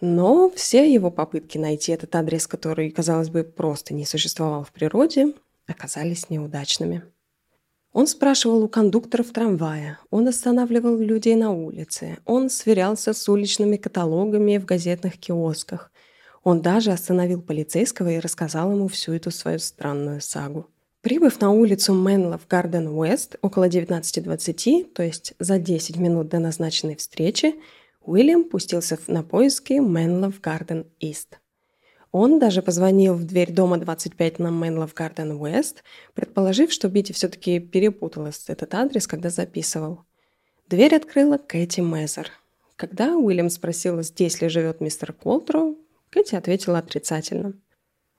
Но 0.01 0.51
все 0.51 0.93
его 0.93 1.11
попытки 1.11 1.59
найти 1.59 1.93
этот 1.93 2.15
адрес, 2.17 2.47
который, 2.47 2.91
казалось 2.91 3.31
бы, 3.31 3.45
просто 3.45 3.95
не 3.95 4.05
существовал 4.05 4.65
в 4.65 4.73
природе, 4.73 5.35
оказались 5.67 6.31
неудачными. 6.31 7.05
Он 7.95 8.09
спрашивал 8.09 8.65
у 8.65 8.69
кондукторов 8.69 9.31
трамвая, 9.31 10.01
он 10.11 10.27
останавливал 10.27 10.99
людей 10.99 11.37
на 11.37 11.53
улице, 11.53 12.19
он 12.25 12.51
сверялся 12.51 13.13
с 13.13 13.29
уличными 13.29 13.77
каталогами 13.77 14.59
в 14.59 14.65
газетных 14.65 15.17
киосках. 15.17 15.93
Он 16.43 16.61
даже 16.61 16.91
остановил 16.91 17.41
полицейского 17.41 18.09
и 18.09 18.19
рассказал 18.19 18.73
ему 18.73 18.89
всю 18.89 19.13
эту 19.13 19.31
свою 19.31 19.61
странную 19.61 20.21
сагу. 20.21 20.67
Прибыв 21.03 21.41
на 21.41 21.53
улицу 21.53 21.95
Менлов 21.95 22.49
Гарден 22.49 22.89
Уэст 22.89 23.37
около 23.43 23.69
19.20, 23.69 24.93
то 24.93 25.05
есть 25.05 25.35
за 25.39 25.61
10 25.61 25.97
минут 25.97 26.29
до 26.29 26.41
назначенной 26.41 26.97
встречи, 26.97 27.55
Уильям 28.03 28.43
пустился 28.43 28.99
на 29.07 29.23
поиски 29.23 29.75
Менлов 29.75 30.41
Гарден 30.41 30.87
Ист. 30.99 31.39
Он 32.17 32.39
даже 32.39 32.63
позвонил 32.63 33.15
в 33.15 33.25
дверь 33.25 33.53
дома 33.53 33.77
25 33.77 34.39
на 34.39 34.51
Менлов 34.51 34.95
Гарден 34.95 35.33
Уэст, 35.33 35.83
предположив, 36.15 36.71
что 36.71 36.89
Бити 36.89 37.11
все-таки 37.11 37.59
перепутала 37.59 38.31
этот 38.47 38.73
адрес, 38.73 39.09
когда 39.09 39.31
записывал. 39.31 40.05
Дверь 40.69 40.95
открыла 40.95 41.39
Кэти 41.39 41.81
Мезер. 41.81 42.31
Когда 42.77 43.17
Уильям 43.17 43.51
спросил, 43.51 44.01
здесь 44.03 44.41
ли 44.41 44.49
живет 44.49 44.81
мистер 44.81 45.13
Колтро, 45.13 45.75
Кэти 46.11 46.37
ответила 46.37 46.79
отрицательно– 46.79 47.55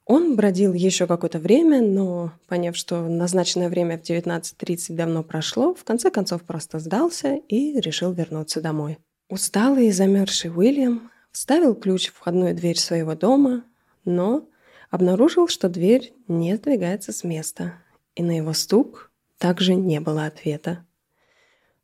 он 0.08 0.36
бродил 0.36 0.74
еще 0.74 1.08
какое-то 1.08 1.40
время, 1.40 1.82
но, 1.82 2.32
поняв, 2.48 2.78
что 2.78 3.02
назначенное 3.08 3.70
время 3.70 3.98
в 3.98 4.04
19.30 4.04 4.94
давно 4.94 5.24
прошло, 5.24 5.74
в 5.74 5.84
конце 5.84 6.12
концов 6.12 6.44
просто 6.44 6.78
сдался 6.78 7.38
и 7.48 7.80
решил 7.80 8.12
вернуться 8.12 8.62
домой. 8.62 9.00
Усталый 9.30 9.88
и 9.88 9.92
замерзший 9.92 10.52
Уильям 10.52 11.10
вставил 11.32 11.74
ключ 11.74 12.10
в 12.10 12.18
входную 12.18 12.54
дверь 12.54 12.78
своего 12.78 13.16
дома, 13.16 13.64
но 14.06 14.48
обнаружил, 14.90 15.48
что 15.48 15.68
дверь 15.68 16.14
не 16.28 16.56
сдвигается 16.56 17.12
с 17.12 17.24
места. 17.24 17.82
и 18.16 18.24
на 18.24 18.38
его 18.38 18.54
стук 18.54 19.12
также 19.38 19.76
не 19.76 20.00
было 20.00 20.26
ответа. 20.26 20.86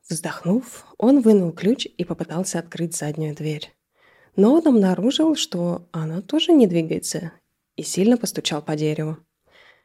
Вздохнув, 0.07 0.85
он 0.97 1.21
вынул 1.21 1.51
ключ 1.51 1.85
и 1.85 2.05
попытался 2.05 2.59
открыть 2.59 2.95
заднюю 2.95 3.35
дверь. 3.35 3.73
Но 4.35 4.53
он 4.53 4.65
обнаружил, 4.65 5.35
что 5.35 5.87
она 5.91 6.21
тоже 6.21 6.53
не 6.53 6.67
двигается, 6.67 7.33
и 7.75 7.83
сильно 7.83 8.17
постучал 8.17 8.61
по 8.61 8.75
дереву. 8.75 9.17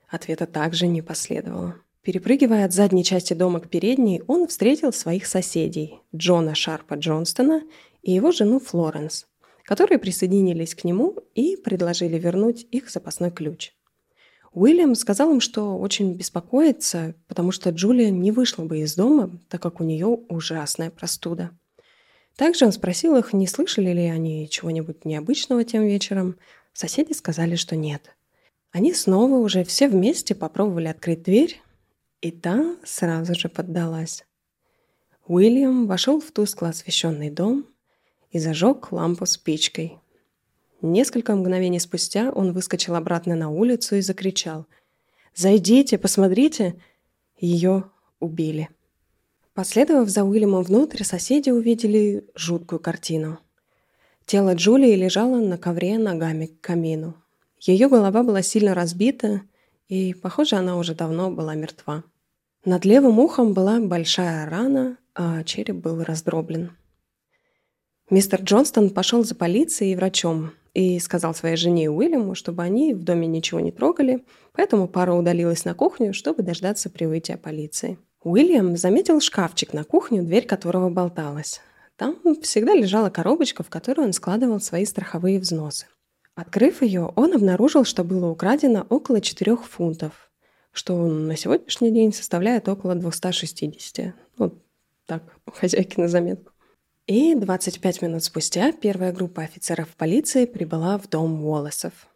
Ответа 0.09 0.47
также 0.47 0.87
не 0.87 1.02
последовало. 1.02 1.76
Перепрыгивая 2.02 2.64
от 2.64 2.73
задней 2.73 3.02
части 3.02 3.35
дома 3.35 3.59
к 3.59 3.69
передней, 3.69 4.23
он 4.28 4.47
встретил 4.47 4.93
своих 4.93 5.26
соседей– 5.26 5.99
Джона 6.14 6.55
Шарпа 6.55 6.95
Джонстона 6.95 7.62
и 8.02 8.12
его 8.12 8.31
жену 8.31 8.61
Флоренс, 8.61 9.26
которые 9.66 9.99
присоединились 9.99 10.75
к 10.75 10.85
нему 10.85 11.16
и 11.35 11.56
предложили 11.56 12.18
вернуть 12.18 12.66
их 12.70 12.88
запасной 12.88 13.32
ключ. 13.32 13.73
Уильям 14.52 14.94
сказал 14.94 15.32
им, 15.32 15.40
что 15.40 15.76
очень 15.76 16.14
беспокоится, 16.14 17.14
потому 17.26 17.52
что 17.52 17.70
Джулия 17.70 18.11
не 18.11 18.30
вышла 18.30 18.64
бы 18.64 18.78
из 18.78 18.94
дома, 18.94 19.38
так 19.50 19.61
как 19.61 19.80
у 19.80 19.85
нее 19.85 20.06
ужасная 20.06 20.90
простуда. 20.90 21.50
Также 22.37 22.64
он 22.64 22.73
спросил 22.73 23.16
их, 23.16 23.32
не 23.32 23.46
слышали 23.46 23.92
ли 23.92 24.04
они 24.04 24.49
чего-нибудь 24.49 25.04
необычного 25.04 25.64
тем 25.64 25.85
вечером. 25.85 26.37
Соседи 26.73 27.12
сказали, 27.12 27.56
что 27.56 27.76
нет. 27.76 28.16
Они 28.70 28.94
снова 28.94 29.35
уже 29.37 29.64
все 29.64 29.88
вместе 29.88 30.35
попробовали 30.35 30.87
открыть 30.87 31.23
дверь, 31.23 31.61
и 32.20 32.30
та 32.30 32.76
сразу 32.85 33.35
же 33.35 33.49
поддалась. 33.49 34.25
Уильям 35.26 35.87
вошел 35.87 36.20
в 36.20 36.30
тускло 36.30 36.68
освещенный 36.68 37.30
дом 37.30 37.66
и 38.37 38.38
зажег 38.38 38.93
лампу 38.93 39.26
спичкой, 39.26 39.99
Несколько 40.83 41.35
мгновений 41.35 41.81
спустя 41.81 42.31
он 42.31 42.52
выскочил 42.52 42.95
обратно 42.95 43.35
на 43.35 43.50
улицу 43.50 43.97
и 43.97 44.02
закричал. 44.02 44.66
«Зайдите, 45.35 45.99
посмотрите!» 45.99 46.81
Ее 47.38 47.85
убили. 48.21 48.69
Последовав 49.55 50.09
за 50.09 50.25
Уильямом 50.25 50.62
внутрь, 50.62 51.02
соседи 51.02 51.50
увидели 51.50 52.25
жуткую 52.35 52.78
картину. 52.78 53.38
Тело 54.26 54.55
Джулии 54.55 54.95
лежало 54.95 55.40
на 55.40 55.57
ковре 55.57 55.99
ногами 55.99 56.47
к 56.47 56.61
камину. 56.61 57.14
Ее 57.61 57.88
голова 57.88 58.23
была 58.23 58.43
сильно 58.43 58.75
разбита, 58.75 59.43
и, 59.88 60.14
похоже, 60.14 60.57
она 60.57 60.76
уже 60.76 60.95
давно 60.95 61.31
была 61.31 61.55
мертва. 61.55 62.05
Над 62.64 62.85
левым 62.85 63.19
ухом 63.19 63.55
была 63.55 63.81
большая 63.81 64.49
рана, 64.49 64.99
а 65.14 65.43
череп 65.45 65.76
был 65.76 66.02
раздроблен. 66.02 66.73
Мистер 68.09 68.41
Джонстон 68.41 68.91
пошел 68.91 69.25
за 69.25 69.35
полицией 69.35 69.93
и 69.93 69.97
врачом, 69.97 70.53
и 70.75 71.01
сказал 71.01 71.35
своей 71.35 71.57
жене 71.57 71.91
Уильяму, 71.91 72.37
чтобы 72.37 72.63
они 72.63 72.95
в 72.95 73.03
доме 73.03 73.27
ничего 73.27 73.59
не 73.59 73.73
трогали, 73.73 74.25
поэтому 74.53 74.87
пара 74.87 75.13
удалилась 75.13 75.65
на 75.65 75.75
кухню, 75.75 76.15
чтобы 76.15 76.45
дождаться 76.45 76.89
прибытия 76.89 77.37
полиции. 77.37 77.99
Уильям 78.23 78.77
заметил 78.77 79.21
шкафчик 79.21 79.73
на 79.73 79.83
кухню, 79.83 80.23
дверь 80.23 80.47
которого 80.47 80.89
болталась. 80.89 81.61
Там 81.97 82.17
всегда 82.43 82.75
лежала 82.75 83.11
коробочка, 83.11 83.65
в 83.65 83.71
которую 83.71 84.07
он 84.07 84.13
складывал 84.13 84.61
свои 84.61 84.85
страховые 84.85 85.41
взносы. 85.41 85.87
Открыв 86.37 86.83
ее, 86.83 87.13
он 87.17 87.35
обнаружил, 87.35 87.85
что 87.85 88.05
было 88.05 88.29
украдено 88.29 88.87
около 88.89 89.21
4 89.21 89.57
фунтов, 89.57 90.31
что 90.71 90.95
на 91.09 91.37
сегодняшний 91.37 91.91
день 91.91 92.13
составляет 92.13 92.69
около 92.69 92.95
260. 92.95 94.15
Ну, 94.39 94.63
так, 95.07 95.25
хозяйки 95.53 95.99
на 95.99 96.07
заметку. 96.07 96.53
И 97.07 97.37
25 97.37 98.03
минут 98.03 98.25
спустя 98.25 98.73
первая 98.73 99.13
группа 99.13 99.43
офицеров 99.43 99.91
полиции 99.91 100.45
прибыла 100.45 100.99
в 100.99 101.09
дом 101.09 101.45
Уоллесов. 101.45 102.09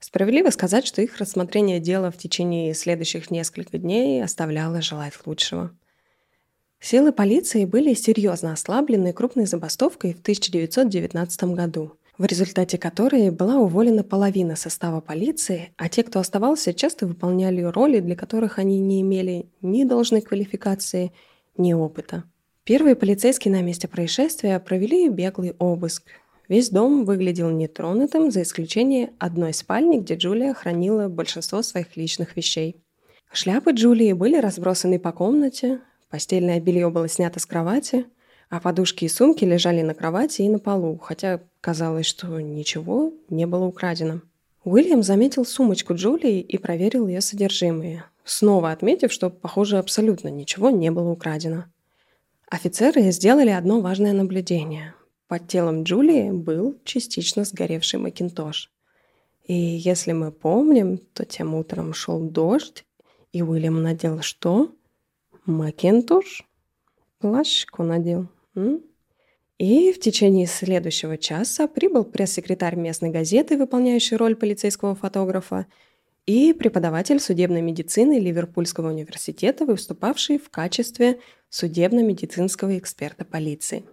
Справедливо 0.00 0.50
сказать, 0.50 0.84
что 0.84 1.00
их 1.00 1.18
рассмотрение 1.18 1.78
дела 1.78 2.10
в 2.10 2.16
течение 2.16 2.74
следующих 2.74 3.30
нескольких 3.30 3.80
дней 3.80 4.24
оставляло 4.24 4.82
желать 4.82 5.14
лучшего. 5.26 5.70
Силы 6.80 7.12
полиции 7.12 7.64
были 7.66 7.94
серьезно 7.94 8.52
ослаблены 8.52 9.12
крупной 9.12 9.46
забастовкой 9.46 10.12
в 10.12 10.18
1919 10.22 11.44
году, 11.54 11.92
в 12.18 12.24
результате 12.24 12.78
которой 12.78 13.30
была 13.30 13.58
уволена 13.58 14.02
половина 14.02 14.56
состава 14.56 15.00
полиции, 15.00 15.72
а 15.76 15.88
те, 15.88 16.02
кто 16.02 16.18
оставался, 16.18 16.74
часто 16.74 17.06
выполняли 17.06 17.62
роли, 17.62 18.00
для 18.00 18.16
которых 18.16 18.58
они 18.58 18.80
не 18.80 19.02
имели 19.02 19.46
ни 19.62 19.84
должной 19.84 20.20
квалификации, 20.20 21.12
ни 21.56 21.72
опыта. 21.74 22.24
Первые 22.66 22.96
полицейские 22.96 23.54
на 23.54 23.62
месте 23.62 23.86
происшествия 23.86 24.58
провели 24.58 25.08
беглый 25.08 25.54
обыск. 25.60 26.02
Весь 26.48 26.68
дом 26.68 27.04
выглядел 27.04 27.48
нетронутым, 27.48 28.32
за 28.32 28.42
исключением 28.42 29.10
одной 29.20 29.54
спальни, 29.54 30.00
где 30.00 30.16
Джулия 30.16 30.52
хранила 30.52 31.06
большинство 31.06 31.62
своих 31.62 31.96
личных 31.96 32.36
вещей. 32.36 32.82
Шляпы 33.32 33.70
Джулии 33.70 34.12
были 34.14 34.36
разбросаны 34.40 34.98
по 34.98 35.12
комнате, 35.12 35.78
постельное 36.10 36.58
белье 36.58 36.90
было 36.90 37.06
снято 37.06 37.38
с 37.38 37.46
кровати, 37.46 38.06
а 38.50 38.58
подушки 38.58 39.04
и 39.04 39.08
сумки 39.08 39.44
лежали 39.44 39.82
на 39.82 39.94
кровати 39.94 40.42
и 40.42 40.48
на 40.48 40.58
полу, 40.58 40.98
хотя 40.98 41.42
казалось, 41.60 42.06
что 42.06 42.40
ничего 42.40 43.12
не 43.30 43.46
было 43.46 43.64
украдено. 43.64 44.22
Уильям 44.64 45.04
заметил 45.04 45.44
сумочку 45.44 45.94
Джулии 45.94 46.40
и 46.40 46.58
проверил 46.58 47.06
ее 47.06 47.20
содержимое, 47.20 48.06
снова 48.24 48.72
отметив, 48.72 49.12
что, 49.12 49.30
похоже, 49.30 49.78
абсолютно 49.78 50.26
ничего 50.30 50.70
не 50.70 50.90
было 50.90 51.10
украдено. 51.12 51.66
Офицеры 52.48 53.10
сделали 53.10 53.50
одно 53.50 53.80
важное 53.80 54.12
наблюдение. 54.12 54.94
Под 55.26 55.48
телом 55.48 55.82
Джулии 55.82 56.30
был 56.30 56.78
частично 56.84 57.42
сгоревший 57.44 57.98
Макинтош. 57.98 58.70
И 59.48 59.52
если 59.52 60.12
мы 60.12 60.30
помним, 60.30 60.98
то 60.98 61.24
тем 61.24 61.54
утром 61.54 61.92
шел 61.92 62.20
дождь, 62.20 62.84
и 63.32 63.42
Уильям 63.42 63.82
надел 63.82 64.22
что? 64.22 64.72
Макинтош? 65.44 66.44
Плащку 67.18 67.82
надел. 67.82 68.28
М? 68.54 68.80
И 69.58 69.92
в 69.92 69.98
течение 69.98 70.46
следующего 70.46 71.18
часа 71.18 71.66
прибыл 71.66 72.04
пресс-секретарь 72.04 72.76
местной 72.76 73.10
газеты, 73.10 73.56
выполняющий 73.56 74.16
роль 74.16 74.36
полицейского 74.36 74.94
фотографа, 74.94 75.66
и 76.26 76.52
преподаватель 76.52 77.20
судебной 77.20 77.62
медицины 77.62 78.18
Ливерпульского 78.18 78.88
университета, 78.88 79.64
выступавший 79.64 80.38
в 80.38 80.50
качестве 80.50 81.20
судебно-медицинского 81.48 82.76
эксперта 82.78 83.24
полиции. 83.24 83.84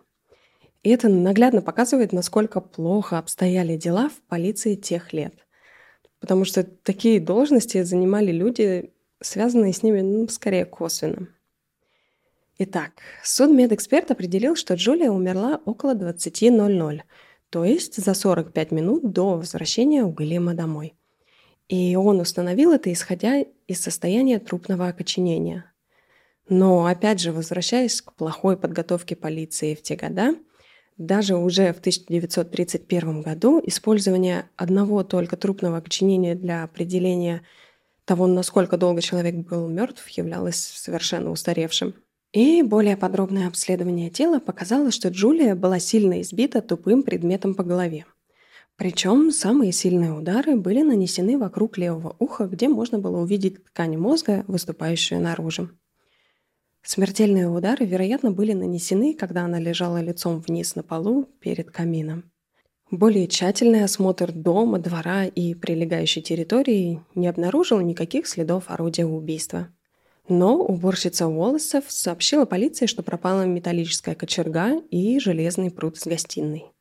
И 0.81 0.89
это 0.89 1.07
наглядно 1.09 1.61
показывает, 1.61 2.11
насколько 2.11 2.59
плохо 2.59 3.19
обстояли 3.19 3.77
дела 3.77 4.09
в 4.09 4.19
полиции 4.27 4.75
тех 4.75 5.13
лет. 5.13 5.45
Потому 6.19 6.43
что 6.43 6.63
такие 6.63 7.19
должности 7.19 7.83
занимали 7.83 8.31
люди, 8.31 8.91
связанные 9.21 9.71
с 9.71 9.83
ними, 9.83 10.01
ну, 10.01 10.27
скорее 10.27 10.65
косвенно. 10.65 11.27
Итак, 12.57 12.91
судмедэксперт 13.23 14.11
определил, 14.11 14.55
что 14.55 14.73
Джулия 14.73 15.11
умерла 15.11 15.61
около 15.65 15.93
20.00, 15.93 17.01
то 17.49 17.65
есть 17.65 18.03
за 18.03 18.13
45 18.13 18.71
минут 18.71 19.11
до 19.11 19.37
возвращения 19.37 20.03
Уильяма 20.03 20.55
домой– 20.55 20.95
и 21.67 21.95
он 21.95 22.19
установил 22.19 22.71
это, 22.71 22.91
исходя 22.91 23.43
из 23.67 23.81
состояния 23.81 24.39
трупного 24.39 24.87
окоченения. 24.87 25.65
Но, 26.49 26.85
опять 26.85 27.19
же, 27.19 27.31
возвращаясь 27.31 28.01
к 28.01 28.13
плохой 28.13 28.57
подготовке 28.57 29.15
полиции 29.15 29.75
в 29.75 29.81
те 29.81 29.95
года, 29.95 30.35
даже 30.97 31.35
уже 31.35 31.73
в 31.73 31.79
1931 31.79 33.21
году 33.21 33.61
использование 33.65 34.49
одного 34.55 35.03
только 35.03 35.37
трупного 35.37 35.77
окоченения 35.77 36.35
для 36.35 36.63
определения 36.63 37.41
того, 38.05 38.27
насколько 38.27 38.77
долго 38.77 39.01
человек 39.01 39.35
был 39.35 39.67
мертв, 39.67 40.07
являлось 40.09 40.57
совершенно 40.57 41.31
устаревшим. 41.31 41.95
И 42.33 42.63
более 42.63 42.97
подробное 42.97 43.47
обследование 43.47 44.09
тела 44.09 44.39
показало, 44.39 44.91
что 44.91 45.09
Джулия 45.09 45.55
была 45.55 45.79
сильно 45.79 46.21
избита 46.21 46.61
тупым 46.61 47.03
предметом 47.03 47.53
по 47.55 47.63
голове. 47.63 48.05
Причем 48.75 49.31
самые 49.31 49.71
сильные 49.71 50.13
удары 50.13 50.55
были 50.55 50.81
нанесены 50.81 51.37
вокруг 51.37 51.77
левого 51.77 52.15
уха, 52.19 52.47
где 52.47 52.67
можно 52.67 52.97
было 52.97 53.19
увидеть 53.19 53.63
ткань 53.65 53.97
мозга, 53.97 54.43
выступающую 54.47 55.21
наружу. 55.21 55.69
Смертельные 56.81 57.47
удары, 57.47 57.85
вероятно, 57.85 58.31
были 58.31 58.53
нанесены, 58.53 59.13
когда 59.13 59.45
она 59.45 59.59
лежала 59.59 60.01
лицом 60.01 60.39
вниз 60.39 60.75
на 60.75 60.83
полу 60.83 61.25
перед 61.39 61.71
камином. 61.71 62.31
Более 62.91 63.27
тщательный 63.27 63.83
осмотр 63.83 64.31
дома, 64.31 64.79
двора 64.79 65.25
и 65.25 65.53
прилегающей 65.53 66.21
территории 66.21 67.01
не 67.15 67.27
обнаружил 67.27 67.79
никаких 67.79 68.27
следов 68.27 68.65
орудия 68.67 69.05
убийства. 69.05 69.69
Но 70.27 70.57
уборщица 70.57 71.27
Уоллесов 71.27 71.85
сообщила 71.87 72.45
полиции, 72.45 72.85
что 72.85 73.01
пропала 73.01 73.45
металлическая 73.45 74.15
кочерга 74.15 74.79
и 74.89 75.19
железный 75.19 75.71
пруд 75.71 75.97
с 75.97 76.05
гостиной. 76.05 76.72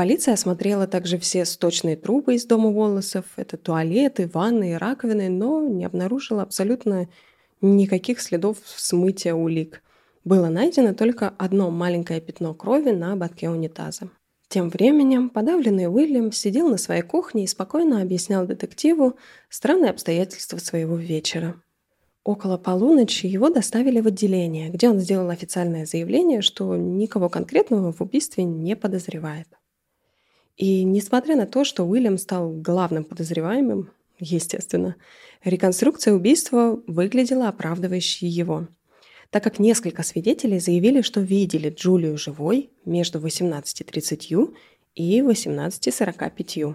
Полиция 0.00 0.32
осмотрела 0.32 0.86
также 0.86 1.18
все 1.18 1.44
сточные 1.44 1.94
трубы 1.94 2.34
из 2.34 2.46
дома 2.46 2.70
Волосов, 2.70 3.26
это 3.36 3.58
туалеты, 3.58 4.30
ванны 4.32 4.72
и 4.72 4.74
раковины, 4.74 5.28
но 5.28 5.60
не 5.68 5.84
обнаружила 5.84 6.40
абсолютно 6.40 7.10
никаких 7.60 8.22
следов 8.22 8.56
смытия 8.64 9.34
улик. 9.34 9.82
Было 10.24 10.48
найдено 10.48 10.94
только 10.94 11.34
одно 11.36 11.70
маленькое 11.70 12.22
пятно 12.22 12.54
крови 12.54 12.92
на 12.92 13.12
ободке 13.12 13.50
унитаза. 13.50 14.08
Тем 14.48 14.70
временем 14.70 15.28
подавленный 15.28 15.94
Уильям 15.94 16.32
сидел 16.32 16.70
на 16.70 16.78
своей 16.78 17.02
кухне 17.02 17.44
и 17.44 17.46
спокойно 17.46 18.00
объяснял 18.00 18.46
детективу 18.46 19.18
странные 19.50 19.90
обстоятельства 19.90 20.56
своего 20.56 20.96
вечера. 20.96 21.56
Около 22.24 22.56
полуночи 22.56 23.26
его 23.26 23.50
доставили 23.50 24.00
в 24.00 24.06
отделение, 24.06 24.70
где 24.70 24.88
он 24.88 24.98
сделал 24.98 25.28
официальное 25.28 25.84
заявление, 25.84 26.40
что 26.40 26.74
никого 26.74 27.28
конкретного 27.28 27.92
в 27.92 28.00
убийстве 28.00 28.44
не 28.44 28.74
подозревает. 28.76 29.59
И 30.60 30.84
несмотря 30.84 31.36
на 31.36 31.46
то, 31.46 31.64
что 31.64 31.84
Уильям 31.84 32.18
стал 32.18 32.50
главным 32.50 33.04
подозреваемым, 33.04 33.90
естественно, 34.18 34.96
реконструкция 35.42 36.12
убийства 36.12 36.78
выглядела 36.86 37.48
оправдывающей 37.48 38.28
его, 38.28 38.68
так 39.30 39.42
как 39.42 39.58
несколько 39.58 40.02
свидетелей 40.02 40.60
заявили, 40.60 41.00
что 41.00 41.22
видели 41.22 41.70
Джулию 41.70 42.18
живой 42.18 42.68
между 42.84 43.20
18.30 43.20 44.54
и 44.96 45.20
18.45. 45.20 46.74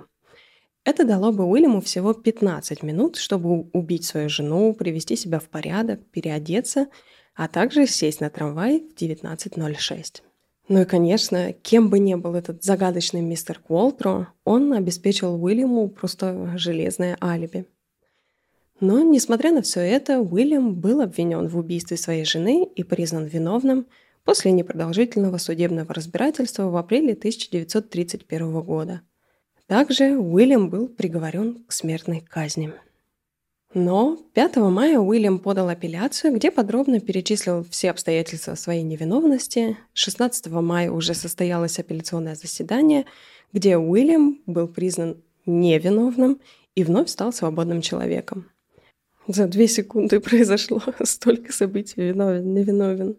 Это 0.83 1.05
дало 1.05 1.31
бы 1.31 1.45
Уильяму 1.45 1.79
всего 1.79 2.15
15 2.15 2.81
минут, 2.81 3.17
чтобы 3.17 3.69
убить 3.71 4.05
свою 4.05 4.29
жену, 4.29 4.73
привести 4.73 5.15
себя 5.15 5.37
в 5.37 5.47
порядок, 5.47 6.03
переодеться, 6.09 6.87
а 7.35 7.47
также 7.47 7.85
сесть 7.85 8.19
на 8.19 8.31
трамвай 8.31 8.79
в 8.79 8.99
19.06. 8.99 10.23
Ну 10.67 10.81
и, 10.81 10.85
конечно, 10.85 11.53
кем 11.53 11.89
бы 11.89 11.99
ни 11.99 12.15
был 12.15 12.35
этот 12.35 12.63
загадочный 12.63 13.21
мистер 13.21 13.59
Куолтро, 13.59 14.29
он 14.43 14.73
обеспечил 14.73 15.41
Уильяму 15.43 15.89
просто 15.89 16.53
железное 16.57 17.17
алиби. 17.21 17.65
Но, 18.79 19.01
несмотря 19.01 19.51
на 19.51 19.61
все 19.61 19.81
это, 19.81 20.19
Уильям 20.19 20.75
был 20.75 21.01
обвинен 21.01 21.47
в 21.47 21.57
убийстве 21.57 21.97
своей 21.97 22.25
жены 22.25 22.67
и 22.75 22.83
признан 22.83 23.25
виновным 23.25 23.85
после 24.23 24.51
непродолжительного 24.51 25.37
судебного 25.37 25.93
разбирательства 25.93 26.63
в 26.69 26.75
апреле 26.75 27.13
1931 27.13 28.61
года– 28.61 29.01
также 29.67 30.15
Уильям 30.15 30.69
был 30.69 30.87
приговорен 30.87 31.63
к 31.67 31.71
смертной 31.71 32.21
казни. 32.21 32.71
Но 33.75 34.17
5 34.33 34.55
мая 34.55 34.99
Уильям 34.99 35.37
подал 35.37 35.67
апелляцию, 35.67 36.33
где 36.33 36.49
подробно 36.49 37.01
перечислил 37.01 37.65
все 37.69 37.91
обстоятельства 37.91 38.55
своей 38.55 38.83
невиновности. 38.83 39.77
16 39.91 40.47
мая 40.47 40.89
уже 40.89 41.13
состоялось 41.13 41.77
апелляционное 41.77 42.35
заседание, 42.35 43.05
где 43.51 43.77
Уильям 43.77 44.39
был 44.45 44.69
признан 44.69 45.21
невиновным 45.45 46.39
и 46.75 46.85
вновь 46.85 47.09
стал 47.09 47.33
свободным 47.33 47.81
человеком. 47.81 48.49
За 49.27 49.45
две 49.45 49.67
секунды 49.67 50.19
произошло 50.21 50.81
столько 51.03 51.51
событий, 51.51 52.01
виновен, 52.01 52.53
невиновен. 52.53 53.17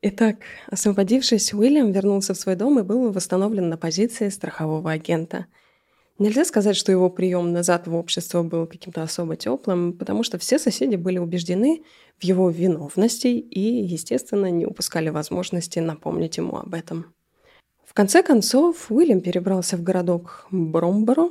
Итак, 0.00 0.36
освободившись, 0.68 1.52
Уильям 1.52 1.90
вернулся 1.90 2.34
в 2.34 2.38
свой 2.38 2.54
дом 2.54 2.78
и 2.78 2.84
был 2.84 3.10
восстановлен 3.10 3.68
на 3.68 3.76
позиции 3.76 4.28
страхового 4.28 4.92
агента– 4.92 5.46
Нельзя 6.18 6.44
сказать, 6.44 6.76
что 6.76 6.92
его 6.92 7.08
прием 7.08 7.52
назад 7.52 7.86
в 7.86 7.94
общество 7.94 8.42
был 8.42 8.66
каким-то 8.66 9.02
особо 9.02 9.34
теплым, 9.36 9.94
потому 9.94 10.22
что 10.22 10.38
все 10.38 10.58
соседи 10.58 10.96
были 10.96 11.18
убеждены 11.18 11.82
в 12.18 12.24
его 12.24 12.50
виновности 12.50 13.28
и, 13.28 13.60
естественно, 13.60 14.50
не 14.50 14.66
упускали 14.66 15.08
возможности 15.08 15.78
напомнить 15.78 16.36
ему 16.36 16.58
об 16.58 16.74
этом. 16.74 17.14
В 17.84 17.94
конце 17.94 18.22
концов, 18.22 18.90
Уильям 18.90 19.20
перебрался 19.20 19.76
в 19.76 19.82
городок 19.82 20.46
Бромборо. 20.50 21.30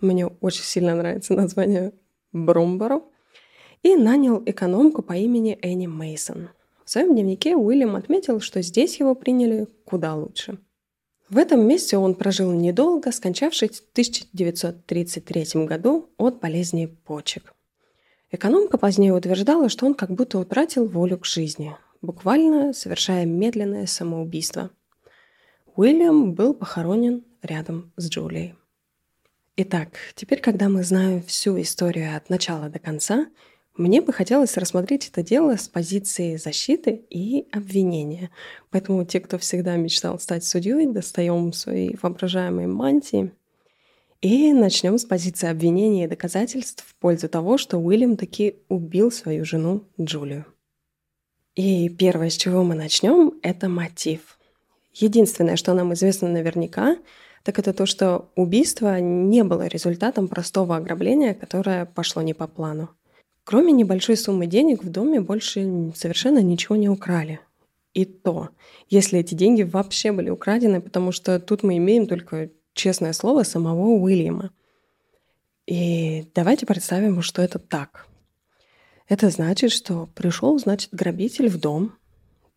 Мне 0.00 0.26
очень 0.26 0.64
сильно 0.64 0.94
нравится 0.94 1.34
название 1.34 1.92
Бромборо. 2.32 3.02
И 3.82 3.96
нанял 3.96 4.42
экономку 4.46 5.02
по 5.02 5.12
имени 5.12 5.58
Энни 5.60 5.86
Мейсон. 5.86 6.48
В 6.84 6.90
своем 6.90 7.14
дневнике 7.14 7.54
Уильям 7.54 7.96
отметил, 7.96 8.40
что 8.40 8.60
здесь 8.62 8.98
его 8.98 9.14
приняли 9.14 9.68
куда 9.84 10.14
лучше– 10.14 10.58
в 11.28 11.38
этом 11.38 11.66
месте 11.66 11.96
он 11.96 12.14
прожил 12.14 12.52
недолго, 12.52 13.10
скончавшись 13.10 13.80
в 13.80 13.90
1933 13.92 15.64
году 15.64 16.10
от 16.16 16.40
болезни 16.40 16.86
почек. 16.86 17.54
Экономка 18.30 18.78
позднее 18.78 19.14
утверждала, 19.14 19.68
что 19.68 19.86
он 19.86 19.94
как 19.94 20.10
будто 20.10 20.38
утратил 20.38 20.86
волю 20.86 21.18
к 21.18 21.24
жизни, 21.24 21.76
буквально 22.02 22.72
совершая 22.72 23.24
медленное 23.24 23.86
самоубийство. 23.86 24.70
Уильям 25.76 26.34
был 26.34 26.52
похоронен 26.52 27.24
рядом 27.42 27.92
с 27.96 28.08
Джулией. 28.08 28.54
Итак, 29.56 29.90
теперь, 30.16 30.40
когда 30.40 30.68
мы 30.68 30.82
знаем 30.82 31.22
всю 31.22 31.60
историю 31.60 32.16
от 32.16 32.28
начала 32.28 32.68
до 32.68 32.80
конца, 32.80 33.28
мне 33.76 34.00
бы 34.00 34.12
хотелось 34.12 34.56
рассмотреть 34.56 35.08
это 35.08 35.22
дело 35.24 35.56
с 35.56 35.68
позиции 35.68 36.36
защиты 36.36 37.04
и 37.10 37.48
обвинения. 37.50 38.30
Поэтому 38.70 39.04
те, 39.04 39.18
кто 39.18 39.36
всегда 39.38 39.76
мечтал 39.76 40.20
стать 40.20 40.44
судьей, 40.44 40.86
достаем 40.86 41.52
свои 41.52 41.96
воображаемые 42.00 42.68
мантии 42.68 43.32
и 44.20 44.52
начнем 44.52 44.96
с 44.96 45.04
позиции 45.04 45.48
обвинения 45.48 46.04
и 46.04 46.08
доказательств 46.08 46.84
в 46.86 46.94
пользу 46.94 47.28
того, 47.28 47.58
что 47.58 47.78
Уильям 47.78 48.16
таки 48.16 48.56
убил 48.68 49.10
свою 49.10 49.44
жену 49.44 49.82
Джулию. 50.00 50.46
И 51.56 51.88
первое, 51.88 52.30
с 52.30 52.36
чего 52.36 52.62
мы 52.62 52.76
начнем, 52.76 53.34
это 53.42 53.68
мотив. 53.68 54.38
Единственное, 54.92 55.56
что 55.56 55.74
нам 55.74 55.92
известно 55.94 56.28
наверняка, 56.28 56.96
так 57.42 57.58
это 57.58 57.72
то, 57.72 57.86
что 57.86 58.30
убийство 58.36 59.00
не 59.00 59.42
было 59.42 59.66
результатом 59.66 60.28
простого 60.28 60.76
ограбления, 60.76 61.34
которое 61.34 61.84
пошло 61.84 62.22
не 62.22 62.34
по 62.34 62.46
плану. 62.46 62.90
Кроме 63.44 63.72
небольшой 63.72 64.16
суммы 64.16 64.46
денег 64.46 64.82
в 64.82 64.90
доме 64.90 65.20
больше 65.20 65.92
совершенно 65.94 66.38
ничего 66.38 66.76
не 66.76 66.88
украли. 66.88 67.40
И 67.92 68.06
то, 68.06 68.48
если 68.88 69.20
эти 69.20 69.34
деньги 69.34 69.62
вообще 69.62 70.12
были 70.12 70.30
украдены, 70.30 70.80
потому 70.80 71.12
что 71.12 71.38
тут 71.38 71.62
мы 71.62 71.76
имеем 71.76 72.06
только 72.06 72.50
честное 72.72 73.12
слово 73.12 73.42
самого 73.42 73.90
Уильяма. 73.90 74.50
И 75.66 76.26
давайте 76.34 76.66
представим, 76.66 77.22
что 77.22 77.42
это 77.42 77.58
так. 77.58 78.08
Это 79.08 79.28
значит, 79.28 79.70
что 79.70 80.08
пришел, 80.14 80.58
значит, 80.58 80.88
грабитель 80.92 81.48
в 81.48 81.60
дом, 81.60 81.94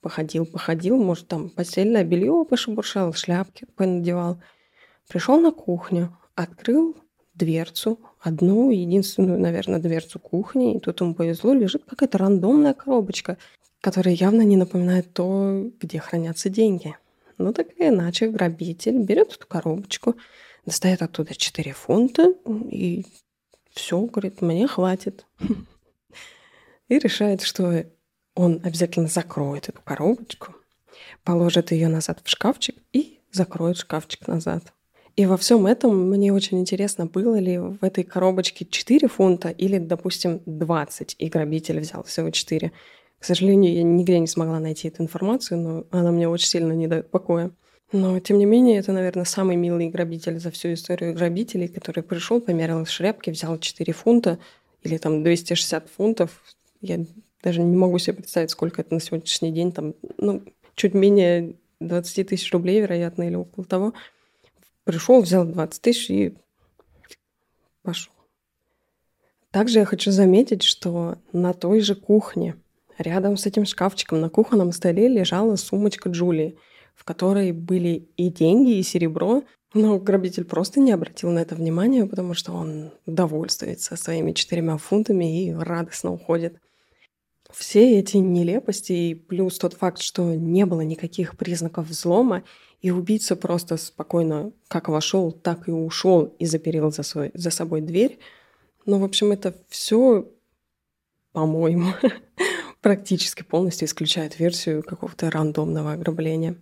походил, 0.02 0.46
походил, 0.46 0.98
может, 0.98 1.28
там 1.28 1.50
постельное 1.50 2.06
белье 2.06 2.46
пошебуршал, 2.50 3.14
шляпки 3.14 3.66
понадевал. 3.76 4.42
Пришел 5.10 5.40
на 5.40 5.52
кухню, 5.52 6.18
открыл 6.36 6.96
дверцу, 7.34 8.00
одну 8.28 8.70
единственную, 8.70 9.40
наверное, 9.40 9.80
дверцу 9.80 10.20
кухни, 10.20 10.76
и 10.76 10.80
тут 10.80 11.02
ему 11.02 11.16
повезло, 11.16 11.54
лежит 11.54 11.84
какая-то 11.86 12.18
рандомная 12.18 12.74
коробочка, 12.74 13.38
которая 13.82 14.14
явно 14.14 14.42
не 14.42 14.58
напоминает 14.58 15.14
то, 15.14 15.70
где 15.80 16.00
хранятся 16.00 16.50
деньги. 16.50 16.96
Ну 17.38 17.54
так 17.54 17.68
или 17.78 17.90
иначе, 17.90 18.30
грабитель 18.30 18.98
берет 19.00 19.34
эту 19.34 19.48
коробочку, 19.48 20.16
достает 20.66 21.02
оттуда 21.02 21.36
4 21.36 21.72
фунта 21.74 22.34
и 22.72 23.06
все, 23.72 24.00
говорит, 24.02 24.42
мне 24.42 24.68
хватит. 24.68 25.26
И 26.90 27.00
решает, 27.00 27.42
что 27.42 27.84
он 28.34 28.62
обязательно 28.64 29.08
закроет 29.08 29.68
эту 29.68 29.82
коробочку, 29.82 30.56
положит 31.24 31.72
ее 31.72 31.90
назад 31.90 32.22
в 32.24 32.30
шкафчик 32.30 32.78
и 32.94 33.20
закроет 33.32 33.78
шкафчик 33.78 34.26
назад. 34.28 34.74
И 35.18 35.26
во 35.26 35.36
всем 35.36 35.66
этом 35.66 36.12
мне 36.12 36.32
очень 36.32 36.60
интересно, 36.60 37.08
было 37.08 37.40
ли 37.40 37.58
в 37.58 37.80
этой 37.82 38.04
коробочке 38.04 38.68
4 38.70 39.08
фунта 39.08 39.50
или, 39.50 39.80
допустим, 39.80 40.42
20, 40.46 41.16
и 41.18 41.28
грабитель 41.28 41.80
взял 41.80 42.04
всего 42.04 42.30
4. 42.30 42.72
К 43.18 43.26
сожалению, 43.26 43.74
я 43.74 43.82
нигде 43.82 44.20
не 44.20 44.28
смогла 44.28 44.60
найти 44.60 44.90
эту 44.90 45.02
информацию, 45.02 45.60
но 45.60 45.86
она 45.90 46.12
мне 46.12 46.30
очень 46.30 46.48
сильно 46.48 46.72
не 46.74 46.86
дает 46.86 47.10
покоя. 47.10 47.50
Но, 47.92 48.20
тем 48.20 48.38
не 48.38 48.46
менее, 48.46 48.78
это, 48.78 48.92
наверное, 48.92 49.26
самый 49.26 49.56
милый 49.56 49.90
грабитель 49.90 50.38
за 50.38 50.52
всю 50.52 50.74
историю 50.74 51.16
грабителей, 51.16 51.68
который 51.68 52.04
пришел, 52.04 52.40
померил 52.40 52.86
шляпки, 52.86 53.32
взял 53.32 53.58
4 53.58 53.94
фунта 53.94 54.38
или 54.84 54.98
там 54.98 55.24
260 55.24 55.90
фунтов. 55.90 56.44
Я 56.80 57.04
даже 57.42 57.64
не 57.64 57.76
могу 57.76 57.98
себе 57.98 58.18
представить, 58.18 58.52
сколько 58.52 58.82
это 58.82 58.94
на 58.94 59.00
сегодняшний 59.00 59.52
день. 59.52 59.72
Там, 59.72 59.96
ну, 60.20 60.44
чуть 60.76 60.94
менее 60.94 61.56
20 61.80 62.28
тысяч 62.28 62.54
рублей, 62.54 62.82
вероятно, 62.82 63.24
или 63.24 63.34
около 63.34 63.66
того– 63.66 63.94
Пришел, 64.88 65.22
взял 65.22 65.44
20 65.44 65.82
тысяч 65.82 66.10
и 66.10 66.38
пошел. 67.84 68.14
Также 69.52 69.80
я 69.80 69.86
хочу 69.86 70.12
заметить, 70.12 70.64
что 70.64 71.18
на 71.34 71.52
той 71.52 71.82
же 71.82 71.94
кухне, 71.94 72.56
рядом 72.98 73.36
с 73.36 73.46
этим 73.46 73.66
шкафчиком, 73.66 74.22
на 74.22 74.30
кухонном 74.30 74.72
столе 74.72 75.10
лежала 75.10 75.58
сумочка 75.58 76.08
Джулии, 76.08 76.58
в 76.96 77.04
которой 77.04 77.52
были 77.52 78.08
и 78.16 78.30
деньги, 78.30 78.78
и 78.78 78.84
серебро, 78.84 79.44
но 79.74 80.00
грабитель 80.00 80.46
просто 80.46 80.80
не 80.80 80.94
обратил 80.94 81.32
на 81.32 81.40
это 81.40 81.56
внимания, 81.56 82.06
потому 82.06 82.34
что 82.34 82.54
он 82.54 82.94
довольствуется 83.06 83.98
своими 83.98 84.32
четырьмя 84.32 84.78
фунтами 84.78 85.48
и 85.48 85.52
радостно 85.52 86.14
уходит. 86.14 86.62
Все 87.52 88.00
эти 88.00 88.16
нелепости 88.16 88.94
и 88.94 89.16
плюс 89.16 89.58
тот 89.58 89.74
факт, 89.74 90.00
что 90.00 90.34
не 90.34 90.66
было 90.66 90.80
никаких 90.80 91.36
признаков 91.36 91.88
взлома, 91.88 92.46
и 92.82 92.92
убийца 92.92 93.36
просто 93.36 93.78
спокойно 93.78 94.52
как 94.68 94.88
вошел, 94.88 95.32
так 95.32 95.68
и 95.68 95.72
ушел 95.72 96.36
и 96.40 96.46
заперел 96.46 96.92
за, 96.92 97.04
свой, 97.04 97.32
за 97.34 97.50
собой 97.50 97.82
дверь. 97.82 98.20
Ну, 98.86 99.00
в 99.00 99.04
общем, 99.04 99.32
это 99.32 99.56
все, 99.70 100.30
по-моему, 101.32 101.94
практически 102.82 103.44
полностью 103.44 103.88
исключает 103.88 104.40
версию 104.40 104.84
какого-то 104.84 105.30
рандомного 105.32 105.94
ограбления. 105.94 106.56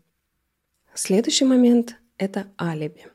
Следующий 0.93 1.45
момент– 1.45 1.97
это 2.17 2.47
алиби. 2.60 3.08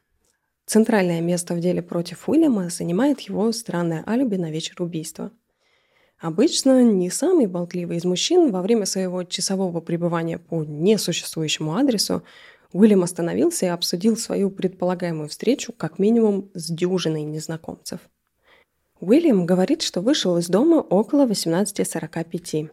Центральное 0.67 1.21
место 1.21 1.55
в 1.55 1.61
деле 1.61 1.83
против 1.83 2.29
Уильяма 2.29 2.69
занимает 2.69 3.21
его 3.23 3.51
странное 3.53 4.05
алиби 4.07 4.37
на 4.37 4.51
вечер 4.51 4.81
убийства. 4.83 5.33
Обычно 6.19 6.85
не 6.85 7.11
самый 7.11 7.47
болтливый 7.47 7.97
из 7.97 8.05
мужчин 8.05 8.53
во 8.53 8.61
время 8.61 8.85
своего 8.85 9.25
часового 9.25 9.81
пребывания 9.81 10.39
по 10.39 10.63
несуществующему 10.63 11.75
адресу 11.75 12.23
Уильям 12.73 13.03
остановился 13.03 13.67
и 13.67 13.71
обсудил 13.71 14.17
свою 14.17 14.51
предполагаемую 14.51 15.29
встречу 15.29 15.73
как 15.73 15.99
минимум 15.99 16.51
с 16.55 16.71
дюжиной 16.71 17.23
незнакомцев. 17.23 18.01
Уильям 19.01 19.47
говорит, 19.47 19.83
что 19.83 20.01
вышел 20.01 20.37
из 20.37 20.49
дома 20.49 20.77
около 20.77 21.27
18.45 21.27 22.71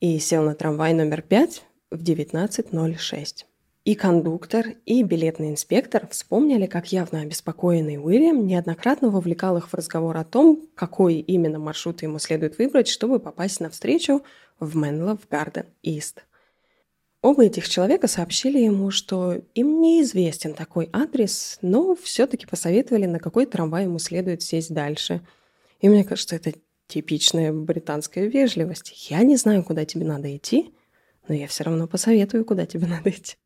и 0.00 0.18
сел 0.18 0.42
на 0.44 0.54
трамвай 0.54 0.94
номер 0.94 1.22
5 1.22 1.62
в 1.90 2.02
19.06. 2.02 3.44
И 3.84 3.94
кондуктор, 3.94 4.66
и 4.86 5.02
билетный 5.02 5.50
инспектор 5.50 6.08
вспомнили, 6.08 6.64
как 6.64 6.90
явно 6.90 7.20
обеспокоенный 7.20 7.98
Уильям 7.98 8.46
неоднократно 8.46 9.10
вовлекал 9.10 9.58
их 9.58 9.68
в 9.68 9.74
разговор 9.74 10.16
о 10.16 10.24
том, 10.24 10.62
какой 10.74 11.16
именно 11.16 11.58
маршрут 11.58 12.00
ему 12.00 12.18
следует 12.18 12.56
выбрать, 12.56 12.88
чтобы 12.88 13.18
попасть 13.18 13.60
на 13.60 13.68
встречу 13.68 14.22
в 14.58 14.74
Менлов 14.74 15.28
Гарден 15.28 15.66
Ист. 15.82 16.24
Оба 17.24 17.46
этих 17.46 17.70
человека 17.70 18.06
сообщили 18.06 18.58
ему, 18.58 18.90
что 18.90 19.40
им 19.54 19.80
неизвестен 19.80 20.52
такой 20.52 20.90
адрес, 20.92 21.56
но 21.62 21.94
все-таки 21.94 22.44
посоветовали, 22.44 23.06
на 23.06 23.18
какой 23.18 23.46
трамвай 23.46 23.84
ему 23.84 23.98
следует 23.98 24.42
сесть 24.42 24.74
дальше. 24.74 25.22
И 25.80 25.88
мне 25.88 26.04
кажется, 26.04 26.36
это 26.36 26.52
типичная 26.86 27.50
британская 27.50 28.26
вежливость. 28.26 29.08
Я 29.08 29.22
не 29.22 29.36
знаю, 29.36 29.64
куда 29.64 29.86
тебе 29.86 30.04
надо 30.04 30.36
идти, 30.36 30.74
но 31.26 31.34
я 31.34 31.46
все 31.46 31.64
равно 31.64 31.86
посоветую, 31.86 32.44
куда 32.44 32.66
тебе 32.66 32.86
надо 32.88 33.08
идти. 33.08 33.36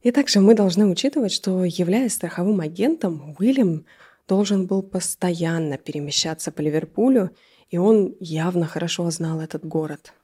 И 0.00 0.10
также 0.10 0.40
мы 0.40 0.54
должны 0.54 0.86
учитывать, 0.86 1.32
что, 1.32 1.62
являясь 1.62 2.14
страховым 2.14 2.62
агентом, 2.62 3.36
Уильям 3.38 3.84
должен 4.26 4.66
был 4.66 4.82
постоянно 4.82 5.76
перемещаться 5.76 6.50
по 6.50 6.62
Ливерпулю, 6.62 7.36
и 7.68 7.76
он 7.76 8.16
явно 8.18 8.64
хорошо 8.64 9.10
знал 9.10 9.40
этот 9.42 9.66
город. 9.66 10.14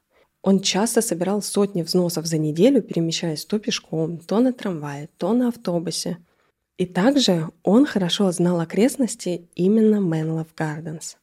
Он 0.42 0.60
часто 0.60 1.00
собирал 1.00 1.40
сотни 1.40 1.82
взносов 1.82 2.26
за 2.26 2.38
неделю, 2.38 2.82
перемещаясь 2.82 3.44
то 3.44 3.58
пешком, 3.58 4.18
то 4.18 4.40
на 4.40 4.52
трамвае, 4.52 5.08
то 5.16 5.32
на 5.32 5.48
автобусе. 5.48 6.18
И 6.78 6.86
также 6.86 7.48
он 7.62 7.86
хорошо 7.86 8.30
знал 8.32 8.60
окрестности 8.60 9.48
именно 9.54 10.00
Мэнлов 10.00 10.48
Гарденс, 10.56 11.16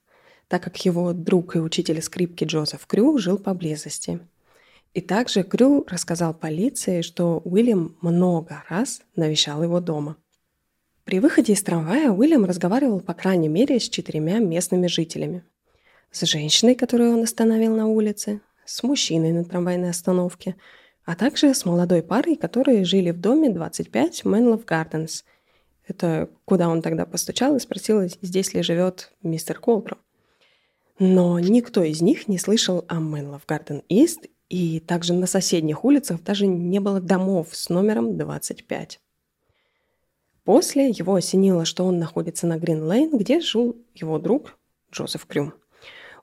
так 0.48 0.64
как 0.64 0.78
его 0.86 1.14
друг 1.14 1.56
и 1.56 1.60
учитель 1.60 2.02
скрипки 2.02 2.46
Джозеф 2.46 2.86
Крю 2.88 3.18
жил 3.18 3.38
поблизости– 3.38 4.20
и 4.94 5.02
также 5.02 5.44
Крю 5.44 5.86
рассказал 5.88 6.34
полиции, 6.34 7.02
что 7.02 7.42
Уильям 7.46 7.96
много 8.02 8.64
раз 8.70 9.02
навещал 9.16 9.62
его 9.62 9.80
дома. 9.80 10.18
При 11.04 11.20
выходе 11.20 11.54
из 11.54 11.62
трамвая 11.62 12.12
Уильям 12.12 12.46
разговаривал 12.46 13.00
по 13.00 13.14
крайней 13.14 13.50
мере 13.50 13.80
с 13.80 13.88
четырьмя 13.88 14.40
местными 14.40 14.88
жителями. 14.88 15.44
С 16.12 16.26
женщиной, 16.26 16.74
которую 16.74 17.14
он 17.14 17.24
остановил 17.24 17.76
на 17.76 17.88
улице, 17.88 18.42
с 18.70 18.84
мужчиной 18.84 19.32
на 19.32 19.44
трамвайной 19.44 19.90
остановке, 19.90 20.56
а 21.04 21.16
также 21.16 21.54
с 21.54 21.66
молодой 21.66 22.04
парой, 22.04 22.36
которые 22.36 22.86
жили 22.86 23.10
в 23.10 23.20
доме 23.20 23.50
25 23.50 24.26
Мэнлов 24.26 24.64
Гарденс. 24.64 25.26
Это 25.88 26.30
куда 26.46 26.70
он 26.70 26.84
тогда 26.84 27.08
постучал 27.08 27.56
и 27.56 27.60
спросил, 27.60 28.04
здесь 28.22 28.54
ли 28.54 28.62
живет 28.62 29.12
мистер 29.24 29.60
Колтро. 29.60 29.98
Но 31.00 31.40
никто 31.40 31.84
из 31.84 32.02
них 32.02 32.28
не 32.28 32.38
слышал 32.38 32.86
о 32.88 33.00
Мэнлов 33.00 33.42
Гарден 33.48 33.82
Ист 33.90 34.28
и 34.50 34.80
также 34.80 35.14
на 35.14 35.26
соседних 35.26 35.84
улицах 35.84 36.22
даже 36.22 36.46
не 36.46 36.80
было 36.80 37.02
домов 37.02 37.50
с 37.54 37.70
номером 37.70 38.18
25. 38.18 39.00
После 40.44 40.90
его 40.90 41.16
осенило, 41.16 41.66
что 41.66 41.86
он 41.86 41.98
находится 41.98 42.46
на 42.46 42.58
Грин-Лейн, 42.58 43.18
где 43.18 43.40
жил 43.40 43.78
его 43.96 44.20
друг 44.20 44.60
Джозеф 44.92 45.26
Крю. 45.26 45.54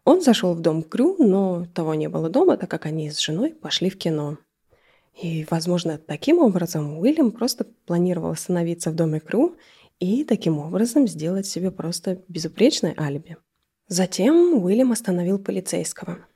Он 0.06 0.22
зашел 0.22 0.54
в 0.54 0.60
дом 0.60 0.82
Крю, 0.82 1.16
но 1.18 1.66
того 1.74 1.92
не 1.92 2.08
было 2.08 2.30
дома, 2.30 2.56
так 2.56 2.70
как 2.70 2.86
они 2.86 3.10
с 3.10 3.18
женой 3.18 3.52
пошли 3.52 3.90
в 3.90 3.98
кино. 3.98 4.38
И, 5.20 5.46
возможно, 5.50 5.98
таким 5.98 6.38
образом 6.38 6.98
Уильям 6.98 7.30
просто 7.30 7.66
планировал 7.84 8.30
остановиться 8.30 8.90
в 8.90 8.94
доме 8.94 9.20
Крю 9.20 9.56
и 10.00 10.24
таким 10.24 10.58
образом 10.58 11.06
сделать 11.06 11.46
себе 11.46 11.70
просто 11.70 12.22
безупречное 12.28 12.94
алиби. 12.98 13.36
Затем 13.88 14.64
Уильям 14.64 14.92
остановил 14.92 15.38
полицейского– 15.38 16.20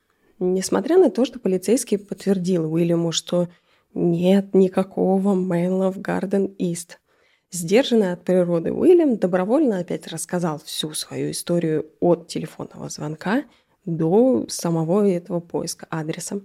Несмотря 0.43 0.97
на 0.97 1.11
то, 1.11 1.27
что 1.27 1.39
полицейский 1.39 1.99
подтвердил 1.99 2.73
Уильяму, 2.73 3.13
что 3.13 3.49
нет 3.93 4.55
никакого 4.55 5.35
мейла 5.35 5.93
в 5.93 6.01
Гарден 6.01 6.47
Ист. 6.59 6.99
Сдержанный 7.51 8.13
от 8.13 8.25
природы 8.25 8.73
Уильям 8.73 9.19
добровольно 9.19 9.81
опять 9.81 10.07
рассказал 10.07 10.59
всю 10.65 10.95
свою 10.95 11.33
историю 11.33 11.91
от 12.01 12.29
телефонного 12.29 12.89
звонка 12.89 13.45
до 13.85 14.47
самого 14.49 15.09
этого 15.09 15.41
поиска 15.41 15.87
адреса. 15.91 16.41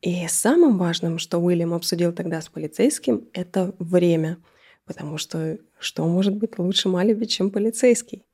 И 0.00 0.26
самым 0.28 0.78
важным, 0.78 1.18
что 1.18 1.38
Уильям 1.38 1.74
обсудил 1.74 2.12
тогда 2.12 2.40
с 2.40 2.48
полицейским, 2.48 3.28
это 3.32 3.74
время. 3.78 4.38
Потому 4.86 5.18
что 5.18 5.58
что 5.78 6.06
может 6.06 6.36
быть 6.36 6.58
лучше 6.58 6.88
алиби, 6.88 7.26
чем 7.26 7.50
полицейский? 7.50 8.24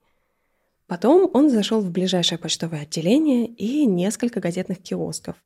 Потом 0.87 1.29
он 1.35 1.51
зашел 1.51 1.81
в 1.81 1.91
ближайшее 1.91 2.39
почтовое 2.39 2.83
отделение 2.83 3.47
и 3.47 3.85
несколько 3.87 4.39
газетных 4.39 4.79
киосков, 4.79 5.37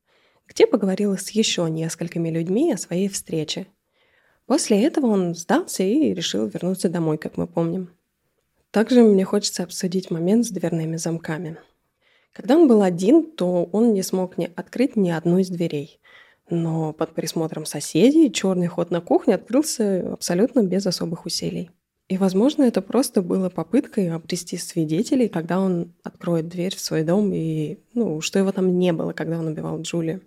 где 0.47 0.67
поговорил 0.67 1.17
с 1.17 1.31
еще 1.31 1.69
несколькими 1.71 2.29
людьми 2.29 2.73
о 2.73 2.77
своей 2.77 3.09
встрече. 3.09 3.67
После 4.45 4.85
этого 4.85 5.07
он 5.07 5.35
сдался 5.35 5.83
и 5.83 6.13
решил 6.13 6.47
вернуться 6.47 6.91
домой, 6.91 7.17
как 7.17 7.39
мы 7.39 7.47
помним. 7.47 7.91
Также 8.71 9.03
мне 9.03 9.25
хочется 9.25 9.63
обсудить 9.63 10.11
момент 10.11 10.45
с 10.45 10.51
дверными 10.51 10.97
замками. 10.97 11.57
Когда 12.33 12.57
он 12.57 12.69
был 12.69 12.83
один, 12.83 13.31
то 13.31 13.65
он 13.73 13.93
не 13.93 14.03
смог 14.03 14.39
не 14.39 14.47
открыть 14.55 14.97
ни 14.97 15.11
одну 15.11 15.39
из 15.39 15.49
дверей. 15.49 16.01
Но 16.49 16.93
под 16.93 17.15
присмотром 17.15 17.65
соседей 17.65 18.33
черный 18.33 18.67
ход 18.67 18.91
на 18.91 19.01
кухне 19.01 19.35
открылся 19.35 20.13
абсолютно 20.13 20.63
без 20.63 20.87
особых 20.87 21.27
усилий. 21.27 21.71
И, 22.09 22.19
возможно, 22.19 22.65
это 22.65 22.83
просто 22.83 23.23
было 23.23 23.51
попыткой 23.51 24.11
обрести 24.11 24.57
свидетелей, 24.57 25.29
когда 25.29 25.61
он 25.61 25.93
откроет 26.03 26.49
дверь 26.49 26.75
в 26.75 26.81
свой 26.81 27.05
дом, 27.05 27.33
и, 27.33 27.79
ну, 27.95 28.21
что 28.21 28.41
его 28.41 28.51
там 28.51 28.81
не 28.81 28.93
было, 28.93 29.13
когда 29.13 29.39
он 29.39 29.47
убивал 29.47 29.81
Джули. 29.81 30.21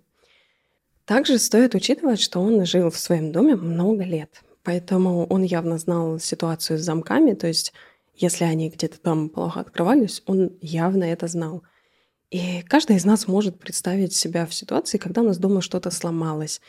Также 1.04 1.38
стоит 1.38 1.74
учитывать, 1.74 2.20
что 2.20 2.40
он 2.40 2.64
жил 2.64 2.88
в 2.88 2.98
своем 2.98 3.32
доме 3.32 3.56
много 3.56 4.04
лет, 4.04 4.42
поэтому 4.62 5.26
он 5.26 5.42
явно 5.42 5.76
знал 5.76 6.18
ситуацию 6.18 6.78
с 6.78 6.82
замками, 6.82 7.34
то 7.34 7.46
есть 7.46 7.74
если 8.14 8.44
они 8.44 8.70
где-то 8.70 8.98
там 8.98 9.28
плохо 9.28 9.60
открывались, 9.60 10.22
он 10.24 10.56
явно 10.62 11.04
это 11.04 11.26
знал. 11.26 11.64
И 12.30 12.62
каждый 12.62 12.96
из 12.96 13.04
нас 13.04 13.28
может 13.28 13.58
представить 13.58 14.14
себя 14.14 14.46
в 14.46 14.54
ситуации, 14.54 14.98
когда 14.98 15.22
у 15.22 15.24
нас 15.24 15.38
дома 15.38 15.60
что-то 15.60 15.90
сломалось, 15.90 16.60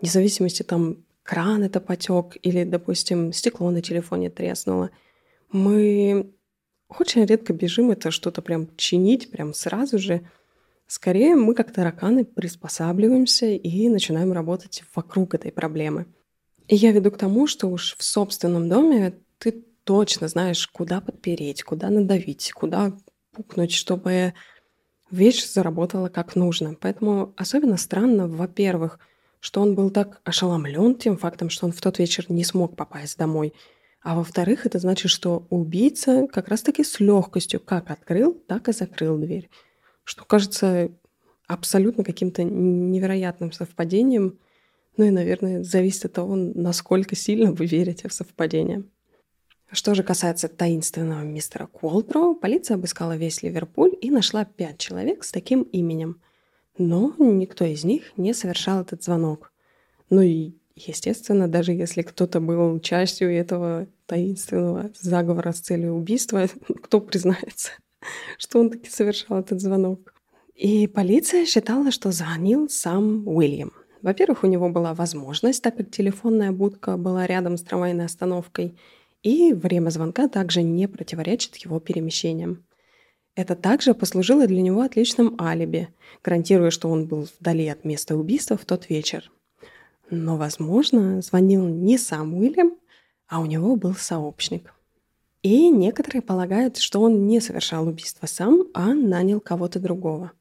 вне 0.00 0.10
зависимости 0.10 0.62
там 0.62 1.04
кран 1.22 1.62
это 1.64 1.80
потек 1.80 2.36
или, 2.42 2.64
допустим, 2.64 3.32
стекло 3.32 3.70
на 3.70 3.82
телефоне 3.82 4.30
треснуло. 4.30 4.90
Мы 5.50 6.34
очень 6.88 7.24
редко 7.24 7.52
бежим 7.52 7.90
это 7.90 8.10
что-то 8.10 8.42
прям 8.42 8.68
чинить 8.76 9.30
прям 9.30 9.54
сразу 9.54 9.98
же. 9.98 10.28
Скорее 10.86 11.34
мы 11.34 11.54
как 11.54 11.72
тараканы 11.72 12.24
приспосабливаемся 12.24 13.46
и 13.46 13.88
начинаем 13.88 14.32
работать 14.32 14.84
вокруг 14.94 15.34
этой 15.34 15.50
проблемы. 15.50 16.06
И 16.68 16.76
я 16.76 16.92
веду 16.92 17.10
к 17.10 17.18
тому, 17.18 17.46
что 17.46 17.68
уж 17.68 17.96
в 17.96 18.04
собственном 18.04 18.68
доме 18.68 19.14
ты 19.38 19.64
точно 19.84 20.28
знаешь, 20.28 20.66
куда 20.68 21.00
подпереть, 21.00 21.62
куда 21.62 21.90
надавить, 21.90 22.52
куда 22.52 22.96
пукнуть, 23.32 23.72
чтобы 23.72 24.34
вещь 25.14 25.46
заработала 25.46 26.08
как 26.08 26.36
нужно. 26.36 26.76
Поэтому 26.80 27.32
особенно 27.36 27.76
странно, 27.76 28.28
во-первых, 28.28 28.98
что 29.40 29.60
он 29.60 29.74
был 29.74 29.90
так 29.90 30.20
ошеломлен 30.24 30.94
тем 30.94 31.16
фактом, 31.16 31.50
что 31.50 31.66
он 31.66 31.72
в 31.72 31.80
тот 31.80 31.98
вечер 31.98 32.26
не 32.28 32.44
смог 32.44 32.76
попасть 32.76 33.18
домой. 33.18 33.52
А 34.02 34.16
во-вторых, 34.16 34.66
это 34.66 34.78
значит, 34.78 35.10
что 35.10 35.46
убийца 35.50 36.26
как 36.26 36.48
раз-таки 36.48 36.84
с 36.84 37.00
легкостью 37.00 37.60
как 37.60 37.90
открыл, 37.90 38.34
так 38.46 38.68
и 38.68 38.72
закрыл 38.72 39.18
дверь. 39.18 39.48
Что 40.04 40.24
кажется 40.24 40.90
абсолютно 41.46 42.04
каким-то 42.04 42.42
невероятным 42.42 43.52
совпадением. 43.52 44.38
Ну 44.96 45.04
и, 45.04 45.10
наверное, 45.10 45.62
зависит 45.62 46.06
от 46.06 46.12
того, 46.12 46.36
насколько 46.36 47.16
сильно 47.16 47.52
вы 47.52 47.66
верите 47.66 48.08
в 48.08 48.12
совпадение. 48.12 48.84
Что 49.74 49.94
же 49.94 50.02
касается 50.02 50.48
таинственного 50.48 51.22
мистера 51.22 51.66
Куолтро, 51.66 52.32
полиция 52.34 52.76
обыскала 52.76 53.16
весь 53.16 53.42
Ливерпуль 53.42 53.92
и 54.00 54.10
нашла 54.10 54.46
пять 54.46 54.78
человек 54.78 55.24
с 55.24 55.30
таким 55.30 55.62
именем– 55.62 56.20
но 56.78 57.14
никто 57.18 57.64
из 57.64 57.84
них 57.84 58.12
не 58.16 58.34
совершал 58.34 58.80
этот 58.80 59.02
звонок. 59.02 59.52
Ну 60.10 60.22
и, 60.22 60.54
естественно, 60.74 61.48
даже 61.48 61.72
если 61.72 62.02
кто-то 62.02 62.40
был 62.40 62.80
частью 62.80 63.32
этого 63.32 63.86
таинственного 64.06 64.90
заговора 65.00 65.52
с 65.52 65.60
целью 65.60 65.94
убийства, 65.94 66.46
кто 66.82 67.00
признается, 67.00 67.70
что 68.38 68.60
он 68.60 68.70
таки 68.70 68.90
совершал 68.90 69.40
этот 69.40 69.60
звонок. 69.60 70.14
И 70.54 70.86
полиция 70.86 71.46
считала, 71.46 71.90
что 71.90 72.12
звонил 72.12 72.68
сам 72.68 73.26
Уильям. 73.26 73.72
Во-первых, 74.02 74.44
у 74.44 74.46
него 74.46 74.68
была 74.68 74.94
возможность, 74.94 75.62
так 75.62 75.76
как 75.76 75.90
телефонная 75.90 76.52
будка 76.52 76.96
была 76.96 77.26
рядом 77.26 77.56
с 77.56 77.62
трамвайной 77.62 78.04
остановкой, 78.04 78.76
и 79.24 79.54
время 79.54 79.90
звонка 79.90 80.28
также 80.28 80.62
не 80.62 80.86
противоречит 80.86 81.56
его 81.56 81.80
перемещениям. 81.80 82.64
Это 83.34 83.56
также 83.56 83.94
послужило 83.94 84.46
для 84.46 84.62
него 84.62 84.82
отличным 84.82 85.34
алиби, 85.40 85.88
гарантируя, 86.22 86.70
что 86.70 86.88
он 86.88 87.08
был 87.08 87.26
вдали 87.40 87.66
от 87.66 87.84
места 87.84 88.14
убийства 88.16 88.56
в 88.56 88.64
тот 88.64 88.88
вечер. 88.88 89.32
Но, 90.10 90.36
возможно, 90.36 91.20
звонил 91.22 91.66
не 91.66 91.98
сам 91.98 92.34
Уильям, 92.34 92.76
а 93.26 93.40
у 93.40 93.46
него 93.46 93.74
был 93.74 93.94
сообщник. 93.94 94.72
И 95.42 95.68
некоторые 95.70 96.22
полагают, 96.22 96.76
что 96.76 97.00
он 97.00 97.26
не 97.26 97.40
совершал 97.40 97.88
убийство 97.88 98.26
сам, 98.26 98.64
а 98.74 98.92
нанял 98.94 99.40
кого-то 99.40 99.80
другого. 99.80 100.32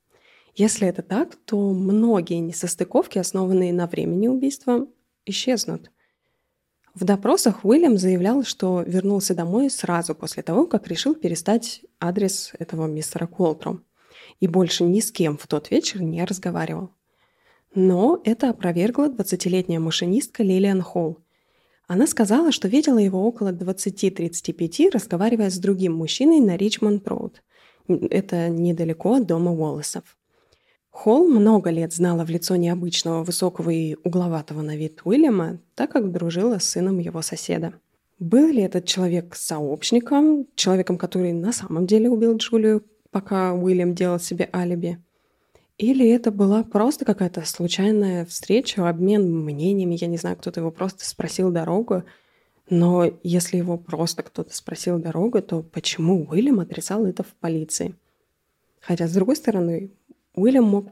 Если 0.55 0.87
это 0.87 1.01
так, 1.01 1.35
то 1.45 1.71
многие 1.71 2.39
несостыковки, 2.39 3.17
основанные 3.17 3.73
на 3.73 3.87
времени 3.87 4.27
убийства, 4.27 4.85
исчезнут. 5.25 5.89
В 6.93 7.05
допросах 7.05 7.65
Уильям 7.65 7.97
заявлял, 7.97 8.43
что 8.43 8.83
вернулся 8.85 9.33
домой 9.33 9.71
сразу 9.71 10.13
после 10.13 10.43
того, 10.43 10.67
как 10.67 10.87
решил 10.87 11.15
перестать 11.15 11.81
адрес 11.99 12.51
этого 12.59 12.85
мистера 12.85 13.25
Колтру 13.25 13.81
и 14.39 14.47
больше 14.47 14.83
ни 14.83 14.99
с 14.99 15.11
кем 15.11 15.37
в 15.37 15.47
тот 15.47 15.71
вечер 15.71 16.01
не 16.01 16.23
разговаривал. 16.23 16.91
Но 17.73 18.21
это 18.23 18.51
опровергла 18.51 19.09
20-летняя 19.09 19.79
машинистка 19.79 20.43
Лилиан 20.43 20.83
Холл. 20.83 21.17
Она 21.87 22.05
сказала, 22.05 22.51
что 22.51 22.67
видела 22.67 22.99
его 22.99 23.25
около 23.25 23.51
20-35, 23.51 24.91
разговаривая 24.93 25.49
с 25.49 25.57
другим 25.57 25.95
мужчиной 25.95 26.39
на 26.39 26.55
Ричмонд-Роуд. 26.55 27.41
Это 27.87 28.49
недалеко 28.49 29.15
от 29.15 29.25
дома 29.25 29.51
Уоллесов. 29.51 30.15
Холл 30.93 31.27
много 31.27 31.71
лет 31.71 31.91
знала 31.91 32.23
в 32.23 32.29
лицо 32.29 32.55
необычного 32.55 33.23
высокого 33.23 33.71
и 33.71 33.97
угловатого 34.03 34.61
на 34.61 34.77
вид 34.77 35.01
Уильяма, 35.03 35.57
так 35.73 35.91
как 35.91 36.11
дружила 36.11 36.59
с 36.59 36.65
сыном 36.65 36.99
его 36.99 37.23
соседа. 37.23 37.73
Был 38.19 38.47
ли 38.47 38.61
этот 38.61 38.85
человек 38.85 39.35
сообщником, 39.35 40.45
человеком, 40.55 40.99
который 40.99 41.33
на 41.33 41.51
самом 41.51 41.87
деле 41.87 42.11
убил 42.11 42.37
Джулию, 42.37 42.83
пока 43.09 43.53
Уильям 43.53 43.95
делал 43.95 44.19
себе 44.19 44.47
алиби? 44.53 44.99
Или 45.79 46.07
это 46.07 46.31
была 46.31 46.63
просто 46.63 47.05
какая-то 47.05 47.41
случайная 47.43 48.23
встреча, 48.27 48.87
обмен 48.87 49.43
мнениями, 49.43 49.97
я 49.99 50.07
не 50.07 50.17
знаю, 50.17 50.37
кто-то 50.37 50.59
его 50.59 50.69
просто 50.69 51.09
спросил 51.09 51.49
дорогу. 51.49 52.03
Но 52.69 53.11
если 53.23 53.57
его 53.57 53.79
просто 53.79 54.21
кто-то 54.21 54.55
спросил 54.55 54.99
дорогу, 54.99 55.41
то 55.41 55.63
почему 55.63 56.27
Уильям 56.29 56.59
отрицал 56.59 57.07
это 57.07 57.23
в 57.23 57.33
полиции? 57.41 57.95
Хотя, 58.79 59.07
с 59.07 59.13
другой 59.13 59.37
стороны, 59.37 59.91
Уильям 60.35 60.65
мог 60.65 60.87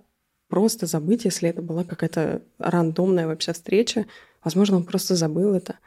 просто 0.47 0.85
забыть, 0.85 1.25
если 1.25 1.49
это 1.49 1.61
была 1.61 1.83
какая-то 1.83 2.41
рандомная 2.59 3.27
вообще 3.27 3.53
встреча. 3.53 4.05
Возможно, 4.43 4.77
он 4.77 4.83
просто 4.83 5.15
забыл 5.15 5.53
это. 5.53 5.79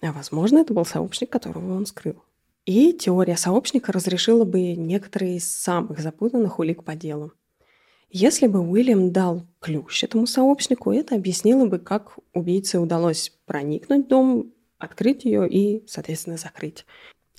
А 0.00 0.12
возможно, 0.12 0.58
это 0.58 0.72
был 0.72 0.84
сообщник, 0.84 1.30
которого 1.30 1.76
он 1.76 1.86
скрыл. 1.86 2.22
И 2.64 2.92
теория 2.92 3.36
сообщника 3.36 3.92
разрешила 3.92 4.44
бы 4.44 4.74
некоторые 4.74 5.36
из 5.36 5.52
самых 5.52 5.98
запутанных 6.00 6.58
улик 6.58 6.84
по 6.84 6.94
делу. 6.94 7.32
Если 8.10 8.46
бы 8.48 8.60
Уильям 8.60 9.12
дал 9.12 9.46
ключ 9.60 10.02
этому 10.02 10.26
сообщнику, 10.26 10.92
это 10.92 11.14
объяснило 11.14 11.66
бы, 11.66 11.78
как 11.78 12.18
убийце 12.32 12.78
удалось 12.80 13.32
проникнуть 13.46 14.06
в 14.06 14.08
дом, 14.08 14.52
открыть 14.78 15.24
ее 15.24 15.48
и, 15.48 15.86
соответственно, 15.86 16.36
закрыть. 16.36 16.86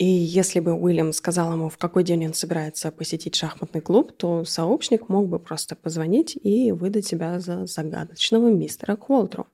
И 0.01 0.05
если 0.05 0.61
бы 0.61 0.73
Уильям 0.73 1.13
сказал 1.13 1.53
ему, 1.53 1.69
в 1.69 1.77
какой 1.77 2.03
день 2.03 2.25
он 2.25 2.33
собирается 2.33 2.91
посетить 2.91 3.35
шахматный 3.35 3.81
клуб, 3.81 4.11
то 4.17 4.43
сообщник 4.45 5.09
мог 5.09 5.27
бы 5.27 5.37
просто 5.37 5.75
позвонить 5.75 6.35
и 6.41 6.71
выдать 6.71 7.05
себя 7.05 7.39
за 7.39 7.67
загадочного 7.67 8.49
мистера 8.49 8.95
Кволтру. 8.95 9.45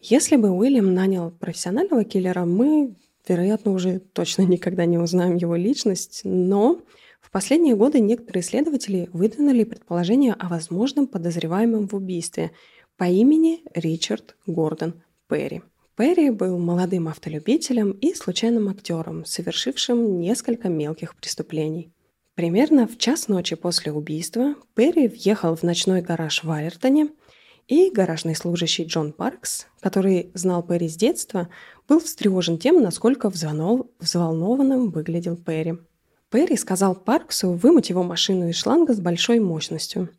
Если 0.00 0.36
бы 0.36 0.50
Уильям 0.50 0.94
нанял 0.94 1.32
профессионального 1.32 2.04
киллера, 2.04 2.44
мы, 2.44 2.94
вероятно, 3.26 3.72
уже 3.72 3.98
точно 3.98 4.42
никогда 4.46 4.84
не 4.84 4.96
узнаем 4.96 5.34
его 5.34 5.56
личность, 5.56 6.20
но 6.22 6.82
в 7.20 7.32
последние 7.32 7.74
годы 7.74 7.98
некоторые 7.98 8.42
исследователи 8.42 9.10
выдвинули 9.12 9.64
предположение 9.64 10.34
о 10.34 10.48
возможном 10.48 11.08
подозреваемом 11.08 11.88
в 11.88 11.94
убийстве 11.94 12.52
по 12.96 13.08
имени 13.08 13.62
Ричард 13.74 14.36
Гордон 14.46 15.02
Перри. 15.28 15.62
Перри 15.96 16.28
был 16.28 16.58
молодым 16.58 17.08
автолюбителем 17.08 17.92
и 17.92 18.12
случайным 18.12 18.68
актером, 18.68 19.24
совершившим 19.24 20.20
несколько 20.20 20.68
мелких 20.68 21.16
преступлений. 21.16 21.90
Примерно 22.34 22.86
в 22.86 22.98
час 22.98 23.28
ночи 23.28 23.56
после 23.56 23.92
убийства 23.92 24.56
Перри 24.74 25.08
въехал 25.08 25.56
в 25.56 25.62
ночной 25.62 26.02
гараж 26.02 26.44
в 26.44 26.50
Айртоне, 26.50 27.08
и 27.66 27.90
гаражный 27.90 28.36
служащий 28.36 28.84
Джон 28.84 29.12
Паркс, 29.12 29.68
который 29.80 30.30
знал 30.34 30.62
Перри 30.62 30.88
с 30.90 30.96
детства, 30.96 31.48
был 31.88 32.00
встревожен 32.00 32.58
тем, 32.58 32.82
насколько 32.82 33.30
взволнованным 33.30 34.90
выглядел 34.90 35.36
Перри. 35.36 35.78
Перри 36.30 36.56
сказал 36.56 36.94
Парксу 36.94 37.52
вымыть 37.52 37.88
его 37.88 38.02
машину 38.02 38.48
из 38.50 38.56
шланга 38.56 38.92
с 38.92 39.00
большой 39.00 39.40
мощностью– 39.40 40.10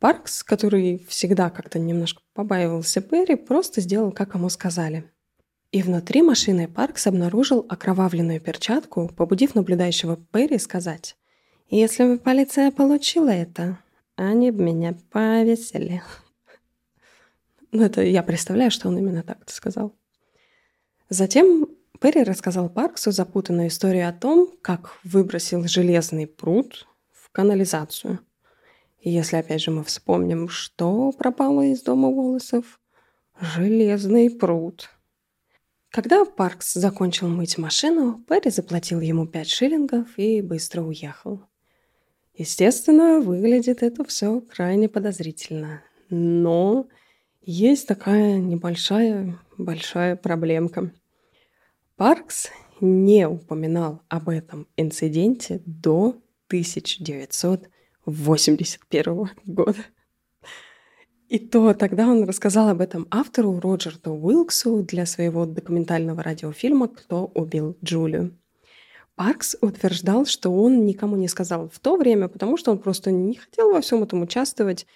Паркс, 0.00 0.42
который 0.42 1.04
всегда 1.08 1.50
как-то 1.50 1.78
немножко 1.78 2.22
побаивался 2.32 3.02
Перри, 3.02 3.34
просто 3.36 3.82
сделал, 3.82 4.12
как 4.12 4.34
ему 4.34 4.48
сказали. 4.48 5.04
И 5.72 5.82
внутри 5.82 6.22
машины 6.22 6.68
Паркс 6.68 7.06
обнаружил 7.06 7.66
окровавленную 7.68 8.40
перчатку, 8.40 9.08
побудив 9.14 9.54
наблюдающего 9.54 10.16
Перри 10.16 10.58
сказать 10.58 11.16
«Если 11.68 12.04
бы 12.04 12.18
полиция 12.18 12.70
получила 12.70 13.28
это, 13.28 13.78
они 14.16 14.50
бы 14.50 14.64
меня 14.64 14.96
повесили». 15.12 16.02
Ну, 17.72 17.84
это 17.84 18.02
я 18.02 18.24
представляю, 18.24 18.72
что 18.72 18.88
он 18.88 18.98
именно 18.98 19.22
так 19.22 19.48
сказал. 19.48 19.94
Затем 21.08 21.68
Перри 22.00 22.24
рассказал 22.24 22.68
Парксу 22.68 23.12
запутанную 23.12 23.68
историю 23.68 24.08
о 24.08 24.12
том, 24.12 24.52
как 24.60 24.98
выбросил 25.04 25.68
железный 25.68 26.26
пруд 26.26 26.88
в 27.12 27.30
канализацию– 27.30 28.18
и 29.00 29.10
если 29.10 29.36
опять 29.36 29.62
же 29.62 29.70
мы 29.70 29.82
вспомним, 29.84 30.48
что 30.48 31.12
пропало 31.12 31.62
из 31.62 31.82
дома 31.82 32.10
волосов, 32.10 32.80
железный 33.40 34.30
пруд. 34.30 34.90
Когда 35.90 36.24
Паркс 36.24 36.74
закончил 36.74 37.28
мыть 37.28 37.58
машину, 37.58 38.22
Перри 38.28 38.50
заплатил 38.50 39.00
ему 39.00 39.26
пять 39.26 39.48
шиллингов 39.48 40.06
и 40.18 40.40
быстро 40.40 40.82
уехал. 40.82 41.42
Естественно, 42.34 43.20
выглядит 43.20 43.82
это 43.82 44.04
все 44.04 44.40
крайне 44.40 44.88
подозрительно. 44.88 45.82
Но 46.08 46.86
есть 47.40 47.88
такая 47.88 48.38
небольшая, 48.38 49.38
большая 49.58 50.14
проблемка. 50.14 50.92
Паркс 51.96 52.50
не 52.80 53.26
упоминал 53.26 54.02
об 54.08 54.28
этом 54.28 54.68
инциденте 54.76 55.60
до 55.66 56.22
1900 56.46 57.68
81 58.10 59.30
года. 59.46 59.78
И 61.28 61.38
то 61.38 61.72
тогда 61.74 62.08
он 62.08 62.24
рассказал 62.24 62.68
об 62.68 62.80
этом 62.80 63.06
автору 63.10 63.60
Роджерту 63.60 64.12
Уилксу 64.12 64.82
для 64.82 65.06
своего 65.06 65.46
документального 65.46 66.22
радиофильма 66.22 66.88
«Кто 66.88 67.26
убил 67.26 67.76
Джулию». 67.84 68.36
Паркс 69.14 69.56
утверждал, 69.60 70.26
что 70.26 70.50
он 70.50 70.86
никому 70.86 71.14
не 71.16 71.28
сказал 71.28 71.68
в 71.68 71.78
то 71.78 71.96
время, 71.96 72.28
потому 72.28 72.56
что 72.56 72.72
он 72.72 72.78
просто 72.78 73.10
не 73.12 73.36
хотел 73.36 73.70
во 73.70 73.80
всем 73.80 74.02
этом 74.02 74.22
участвовать, 74.22 74.86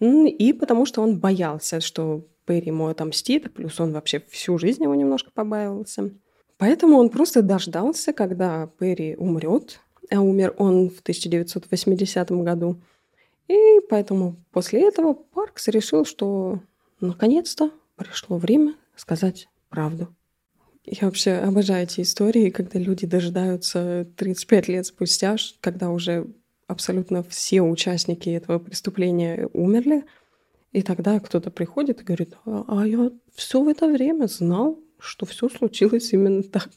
и 0.00 0.52
потому 0.52 0.86
что 0.86 1.02
он 1.02 1.18
боялся, 1.18 1.80
что 1.80 2.26
Перри 2.44 2.68
ему 2.68 2.86
отомстит, 2.86 3.52
плюс 3.52 3.80
он 3.80 3.92
вообще 3.92 4.22
всю 4.28 4.58
жизнь 4.58 4.82
его 4.82 4.94
немножко 4.94 5.30
побаивался. 5.32 6.10
Поэтому 6.58 6.98
он 6.98 7.08
просто 7.08 7.42
дождался, 7.42 8.12
когда 8.12 8.66
Перри 8.78 9.16
умрет, 9.16 9.80
а 10.10 10.20
умер 10.20 10.54
он 10.58 10.90
в 10.90 11.00
1980 11.00 12.30
году. 12.30 12.80
И 13.48 13.80
поэтому 13.88 14.36
после 14.52 14.86
этого 14.86 15.14
Паркс 15.14 15.68
решил, 15.68 16.04
что 16.04 16.60
наконец-то 17.00 17.70
пришло 17.96 18.36
время 18.38 18.74
сказать 18.96 19.48
правду. 19.68 20.14
Я 20.84 21.06
вообще 21.06 21.32
обожаю 21.32 21.84
эти 21.84 22.00
истории, 22.00 22.50
когда 22.50 22.78
люди 22.78 23.06
дожидаются 23.06 24.08
35 24.16 24.68
лет 24.68 24.86
спустя, 24.86 25.36
когда 25.60 25.90
уже 25.90 26.26
абсолютно 26.66 27.22
все 27.22 27.62
участники 27.62 28.28
этого 28.30 28.58
преступления 28.58 29.48
умерли. 29.52 30.04
И 30.72 30.82
тогда 30.82 31.18
кто-то 31.18 31.50
приходит 31.50 32.00
и 32.00 32.04
говорит, 32.04 32.34
а, 32.46 32.64
а 32.68 32.86
я 32.86 33.10
все 33.34 33.62
в 33.62 33.68
это 33.68 33.88
время 33.88 34.26
знал, 34.26 34.78
что 34.98 35.26
все 35.26 35.48
случилось 35.48 36.12
именно 36.12 36.42
так. 36.42 36.70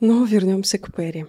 Но 0.00 0.24
вернемся 0.24 0.78
к 0.78 0.94
Перри. 0.94 1.26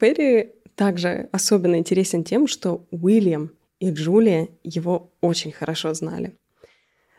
Перри 0.00 0.52
также 0.74 1.28
особенно 1.30 1.76
интересен 1.76 2.24
тем, 2.24 2.46
что 2.48 2.86
Уильям 2.90 3.52
и 3.80 3.90
Джулия 3.90 4.48
его 4.64 5.12
очень 5.20 5.52
хорошо 5.52 5.92
знали. 5.92 6.34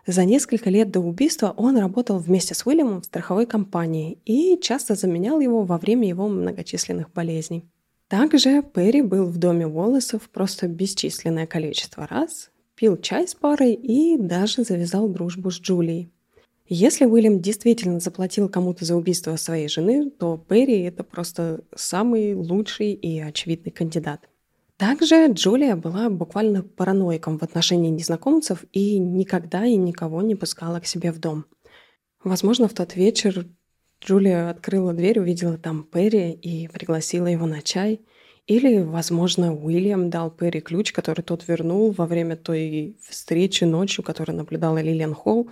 За 0.08 0.26
несколько 0.26 0.72
лет 0.72 0.90
до 0.90 1.00
убийства 1.00 1.54
он 1.56 1.78
работал 1.78 2.18
вместе 2.18 2.56
с 2.56 2.66
Уильямом 2.66 3.02
в 3.02 3.06
страховой 3.06 3.46
компании 3.46 4.18
и 4.26 4.60
часто 4.60 4.96
заменял 4.96 5.40
его 5.40 5.64
во 5.64 5.78
время 5.78 6.08
его 6.08 6.28
многочисленных 6.28 7.14
болезней. 7.14 7.66
Также 8.08 8.64
Перри 8.64 9.04
был 9.04 9.26
в 9.26 9.38
доме 9.38 9.68
Уоллесов 9.68 10.28
просто 10.30 10.68
бесчисленное 10.68 11.46
количество 11.46 12.08
раз, 12.08 12.50
пил 12.76 12.98
чай 12.98 13.28
с 13.28 13.36
парой 13.36 13.74
и 13.74 14.18
даже 14.18 14.64
завязал 14.64 15.08
дружбу 15.08 15.52
с 15.52 15.62
Джулией. 15.62 16.10
Если 16.74 17.04
Уильям 17.04 17.42
действительно 17.42 18.00
заплатил 18.00 18.48
кому-то 18.48 18.86
за 18.86 18.96
убийство 18.96 19.36
своей 19.36 19.68
жены, 19.68 20.10
то 20.10 20.38
Перри— 20.38 20.80
это 20.84 21.04
просто 21.04 21.66
самый 21.76 22.34
лучший 22.34 22.94
и 22.94 23.20
очевидный 23.20 23.74
кандидат. 23.74 24.30
Также 24.78 25.30
Джулия 25.34 25.76
была 25.76 26.10
буквально 26.10 26.64
параноиком 26.64 27.38
в 27.38 27.44
отношении 27.44 27.90
незнакомцев 27.90 28.64
и 28.72 28.98
никогда 29.00 29.66
и 29.66 29.76
никого 29.76 30.22
не 30.22 30.36
пускала 30.36 30.80
к 30.80 30.86
себе 30.86 31.12
в 31.12 31.20
дом. 31.20 31.44
Возможно, 32.24 32.70
в 32.70 32.74
тот 32.74 32.96
вечер 32.96 33.48
Джулия 34.02 34.50
открыла 34.50 34.94
дверь, 34.94 35.20
увидела 35.20 35.58
там 35.58 35.84
Перри 35.84 36.32
и 36.32 36.70
пригласила 36.70 37.28
его 37.28 37.48
на 37.48 37.62
чай. 37.62 38.00
Или, 38.48 38.82
возможно, 38.82 39.54
Уильям 39.54 40.10
дал 40.10 40.32
Перри 40.32 40.62
ключ, 40.62 40.94
который 40.94 41.22
тот 41.22 41.46
вернул 41.50 41.92
во 41.92 42.06
время 42.06 42.38
той 42.38 42.96
встречи 43.02 43.66
ночью, 43.66 44.06
которую 44.06 44.38
наблюдала 44.38 44.82
Лилиан 44.82 45.14
Холл, 45.14 45.50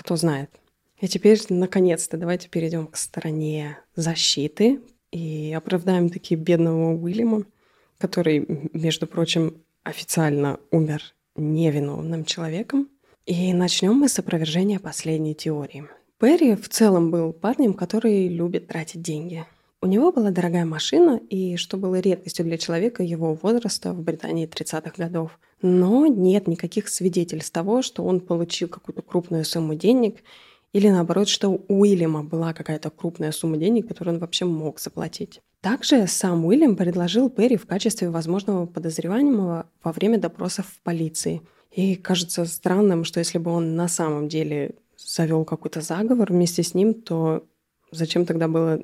кто 0.00 0.16
знает. 0.16 0.50
И 0.98 1.08
теперь, 1.08 1.38
наконец-то, 1.50 2.16
давайте 2.16 2.48
перейдем 2.48 2.86
к 2.86 2.96
стороне 2.96 3.78
защиты 3.94 4.80
и 5.12 5.52
оправдаем 5.56 6.08
таки 6.08 6.34
бедного 6.34 6.94
Уильяма, 6.94 7.44
который, 7.98 8.70
между 8.72 9.06
прочим, 9.06 9.62
официально 9.82 10.58
умер 10.70 11.02
невиновным 11.36 12.24
человеком. 12.24 12.88
И 13.26 13.52
начнем 13.52 13.94
мы 13.94 14.08
с 14.08 14.18
опровержения 14.18 14.78
последней 14.78 15.34
теории. 15.34 15.84
Перри 16.18 16.54
в 16.54 16.68
целом 16.68 17.10
был 17.10 17.32
парнем, 17.32 17.74
который 17.74 18.28
любит 18.28 18.68
тратить 18.68 19.02
деньги. 19.02 19.44
У 19.82 19.86
него 19.86 20.12
была 20.12 20.30
дорогая 20.30 20.64
машина, 20.64 21.20
и 21.30 21.56
что 21.56 21.76
было 21.76 22.00
редкостью 22.00 22.44
для 22.44 22.58
человека 22.58 23.02
его 23.02 23.34
возраста 23.34 23.92
в 23.92 24.02
Британии 24.02 24.48
30-х 24.48 24.92
годов– 24.96 25.38
но 25.62 26.06
нет 26.06 26.46
никаких 26.46 26.88
свидетельств 26.88 27.52
того, 27.52 27.82
что 27.82 28.04
он 28.04 28.20
получил 28.20 28.68
какую-то 28.68 29.02
крупную 29.02 29.44
сумму 29.44 29.74
денег 29.74 30.22
или 30.72 30.88
наоборот, 30.88 31.28
что 31.28 31.48
у 31.50 31.80
Уильяма 31.80 32.22
была 32.22 32.52
какая-то 32.54 32.90
крупная 32.90 33.32
сумма 33.32 33.56
денег, 33.56 33.88
которую 33.88 34.14
он 34.14 34.20
вообще 34.20 34.44
мог 34.44 34.78
заплатить. 34.78 35.40
Также 35.60 36.06
сам 36.06 36.46
Уильям 36.46 36.76
предложил 36.76 37.28
Перри 37.28 37.56
в 37.56 37.66
качестве 37.66 38.08
возможного 38.08 38.66
подозреваемого 38.66 39.66
во 39.82 39.92
время 39.92 40.18
допросов 40.18 40.66
в 40.66 40.80
полиции. 40.82 41.42
И 41.72 41.96
кажется 41.96 42.44
странным, 42.46 43.04
что 43.04 43.18
если 43.18 43.38
бы 43.38 43.50
он 43.50 43.76
на 43.76 43.88
самом 43.88 44.28
деле 44.28 44.76
завел 44.96 45.44
какой-то 45.44 45.80
заговор 45.80 46.32
вместе 46.32 46.62
с 46.62 46.72
ним, 46.72 46.94
то 46.94 47.44
зачем 47.90 48.24
тогда 48.24 48.48
было 48.48 48.80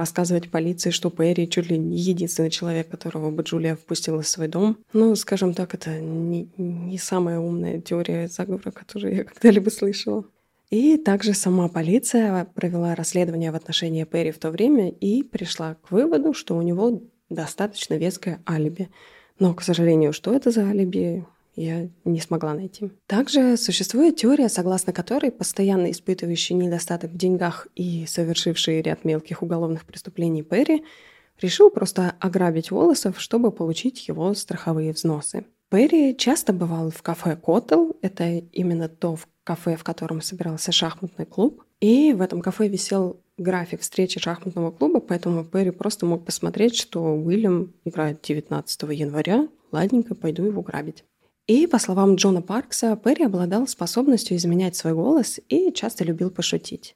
рассказывать 0.00 0.50
полиции, 0.50 0.90
что 0.90 1.10
Перри 1.10 1.48
чуть 1.48 1.70
ли 1.70 1.78
не 1.78 1.98
единственный 1.98 2.50
человек, 2.50 2.88
которого 2.88 3.30
бы 3.30 3.42
Джулия 3.42 3.76
впустила 3.76 4.22
в 4.22 4.28
свой 4.28 4.48
дом. 4.48 4.78
Ну, 4.92 5.14
скажем 5.14 5.54
так, 5.54 5.74
это 5.74 6.00
не, 6.00 6.48
не 6.56 6.98
самая 6.98 7.38
умная 7.38 7.80
теория 7.80 8.28
заговора, 8.28 8.70
которую 8.70 9.14
я 9.14 9.24
когда-либо 9.24 9.70
слышала. 9.70 10.24
И 10.70 10.96
также 10.96 11.34
сама 11.34 11.68
полиция 11.68 12.44
провела 12.44 12.94
расследование 12.94 13.50
в 13.50 13.56
отношении 13.56 14.04
Перри 14.04 14.30
в 14.30 14.38
то 14.38 14.50
время 14.50 14.88
и 14.88 15.22
пришла 15.22 15.74
к 15.74 15.90
выводу, 15.90 16.32
что 16.32 16.56
у 16.56 16.62
него 16.62 17.02
достаточно 17.28 17.94
веское 17.94 18.40
алиби. 18.48 18.88
Но, 19.38 19.52
к 19.54 19.62
сожалению, 19.62 20.12
что 20.12 20.32
это 20.32 20.50
за 20.50 20.62
алиби, 20.68 21.24
я 21.62 21.88
не 22.04 22.20
смогла 22.20 22.54
найти. 22.54 22.90
Также 23.06 23.56
существует 23.56 24.16
теория, 24.16 24.48
согласно 24.48 24.92
которой 24.92 25.30
постоянно 25.30 25.90
испытывающий 25.90 26.54
недостаток 26.56 27.10
в 27.12 27.16
деньгах 27.16 27.68
и 27.74 28.06
совершивший 28.06 28.82
ряд 28.82 29.04
мелких 29.04 29.42
уголовных 29.42 29.84
преступлений 29.84 30.42
Перри 30.42 30.84
решил 31.40 31.70
просто 31.70 32.14
ограбить 32.20 32.70
Волосов, 32.70 33.20
чтобы 33.20 33.50
получить 33.50 34.08
его 34.08 34.34
страховые 34.34 34.92
взносы. 34.92 35.44
Перри 35.70 36.16
часто 36.16 36.52
бывал 36.52 36.90
в 36.90 37.00
кафе 37.02 37.36
«Коттл», 37.36 37.92
это 38.02 38.24
именно 38.52 38.88
то 38.88 39.16
кафе, 39.44 39.76
в 39.76 39.84
котором 39.84 40.20
собирался 40.20 40.72
шахматный 40.72 41.26
клуб, 41.26 41.62
и 41.80 42.12
в 42.12 42.20
этом 42.20 42.40
кафе 42.40 42.68
висел 42.68 43.20
график 43.38 43.80
встречи 43.80 44.20
шахматного 44.20 44.70
клуба, 44.70 45.00
поэтому 45.00 45.44
Перри 45.44 45.70
просто 45.70 46.06
мог 46.06 46.24
посмотреть, 46.24 46.76
что 46.76 47.14
Уильям 47.14 47.72
играет 47.84 48.20
19 48.22 48.82
января, 48.90 49.48
ладненько, 49.72 50.14
пойду 50.14 50.44
его 50.44 50.62
грабить. 50.62 51.04
И, 51.50 51.66
по 51.66 51.80
словам 51.80 52.14
Джона 52.14 52.42
Паркса, 52.42 52.94
Перри 52.94 53.24
обладал 53.24 53.66
способностью 53.66 54.36
изменять 54.36 54.76
свой 54.76 54.94
голос 54.94 55.40
и 55.48 55.72
часто 55.72 56.04
любил 56.04 56.30
пошутить. 56.30 56.94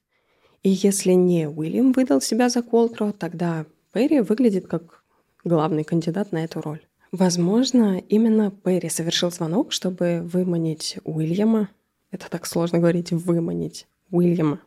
И 0.62 0.70
если 0.70 1.10
не 1.10 1.48
Уильям 1.48 1.90
выдал 1.90 2.20
себя 2.20 2.48
за 2.48 2.62
Колтро, 2.62 3.10
тогда 3.10 3.66
Перри 3.92 4.20
выглядит 4.20 4.68
как 4.68 5.02
главный 5.42 5.82
кандидат 5.82 6.30
на 6.30 6.44
эту 6.44 6.60
роль. 6.60 6.86
Возможно, 7.10 7.98
именно 7.98 8.52
Перри 8.52 8.88
совершил 8.90 9.32
звонок, 9.32 9.72
чтобы 9.72 10.20
выманить 10.22 10.98
Уильяма. 11.02 11.68
Это 12.12 12.30
так 12.30 12.46
сложно 12.46 12.78
говорить 12.78 13.10
«выманить» 13.10 13.88
Уильяма. 14.12 14.60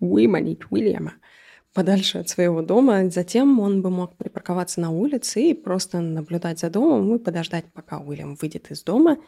Выманить 0.00 0.62
Уильяма 0.68 1.12
подальше 1.72 2.18
от 2.18 2.28
своего 2.28 2.62
дома. 2.62 3.10
Затем 3.10 3.60
он 3.60 3.82
бы 3.82 3.90
мог 3.90 4.16
припарковаться 4.16 4.80
на 4.80 4.90
улице 4.90 5.50
и 5.50 5.54
просто 5.54 6.00
наблюдать 6.00 6.60
за 6.60 6.70
домом 6.70 7.14
и 7.14 7.18
подождать, 7.18 7.64
пока 7.72 7.98
Уильям 7.98 8.36
выйдет 8.36 8.70
из 8.70 8.82
дома 8.82 9.18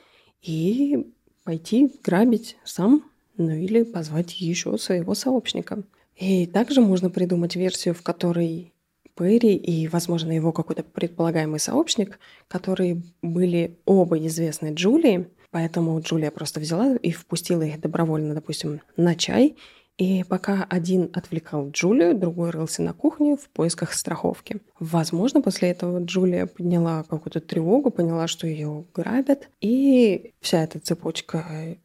и 0.43 1.13
пойти 1.45 1.91
грабить 2.03 2.57
сам, 2.65 3.05
ну 3.37 3.51
или 3.51 3.83
позвать 3.83 4.41
еще 4.41 4.77
своего 4.79 5.15
сообщника. 5.15 5.83
И 6.17 6.47
также 6.47 6.81
можно 6.81 7.11
придумать 7.11 7.57
версию, 7.57 7.95
в 7.95 8.03
которой 8.03 8.73
Перри 9.17 9.57
и, 9.57 9.87
возможно, 9.89 10.33
его 10.33 10.53
какой-то 10.53 10.83
предполагаемый 10.83 11.61
сообщник, 11.61 12.19
которые 12.49 13.03
были 13.23 13.79
оба 13.85 14.19
известны 14.27 14.75
Джулии, 14.75 15.29
поэтому 15.51 16.01
Джулия 16.01 16.31
просто 16.31 16.61
взяла 16.61 16.97
и 16.97 17.13
впустила 17.13 17.63
их 17.63 17.81
добровольно, 17.81 18.35
допустим, 18.35 18.81
на 18.97 19.15
чай, 19.15 19.57
и 19.97 20.25
пока 20.25 20.67
один 20.69 21.11
отвлекал 21.13 21.71
Джулию, 21.71 22.17
другой 22.17 22.51
рылся 22.51 22.83
на 22.83 22.93
кухне 22.93 23.37
в 23.37 23.49
поисках 23.51 23.93
страховки. 23.93 24.61
Возможно, 24.81 25.41
после 25.41 25.71
этого 25.71 26.03
Джулия 26.03 26.47
подняла 26.47 27.05
какую-то 27.05 27.41
тревогу, 27.41 27.91
поняла, 27.91 28.27
что 28.27 28.47
ее 28.47 28.85
грабят, 28.93 29.49
и 29.61 30.33
вся 30.41 30.65
эта 30.65 30.81
цепочка 30.81 31.77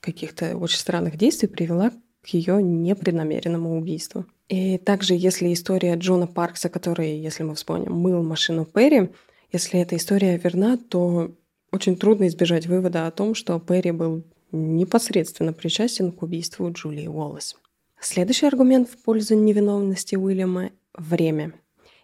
каких-то 0.00 0.58
очень 0.58 0.78
странных 0.78 1.16
действий 1.16 1.48
привела 1.48 1.90
к 2.22 2.28
ее 2.28 2.62
непреднамеренному 2.62 3.78
убийству. 3.78 4.26
И 4.48 4.76
также, 4.76 5.14
если 5.14 5.52
история 5.52 5.94
Джона 5.94 6.26
Паркса, 6.26 6.68
который, 6.68 7.16
если 7.16 7.42
мы 7.42 7.54
вспомним, 7.54 7.94
мыл 7.94 8.22
машину 8.22 8.66
Перри, 8.66 9.10
если 9.52 9.80
эта 9.80 9.96
история 9.96 10.36
верна, 10.36 10.76
то 10.76 11.34
очень 11.72 11.96
трудно 11.96 12.28
избежать 12.28 12.66
вывода 12.66 13.06
о 13.06 13.10
том, 13.10 13.34
что 13.34 13.58
Перри 13.58 13.90
был 13.92 14.24
непосредственно 14.54 15.52
причастен 15.52 16.12
к 16.12 16.22
убийству 16.22 16.70
Джулии 16.70 17.06
Уоллес. 17.06 17.56
Следующий 18.00 18.46
аргумент 18.46 18.88
в 18.88 19.02
пользу 19.02 19.34
невиновности 19.34 20.14
Уильяма– 20.16 20.70
время. 20.94 21.52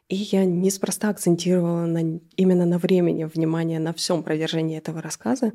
И 0.08 0.16
я 0.16 0.44
неспроста 0.44 1.08
акцентировала 1.08 1.86
на, 1.86 2.20
именно 2.36 2.66
на 2.66 2.78
времени 2.78 3.24
внимание 3.24 3.78
на 3.78 3.92
всем 3.92 4.22
продержании 4.22 4.76
этого 4.76 5.00
рассказа, 5.00 5.52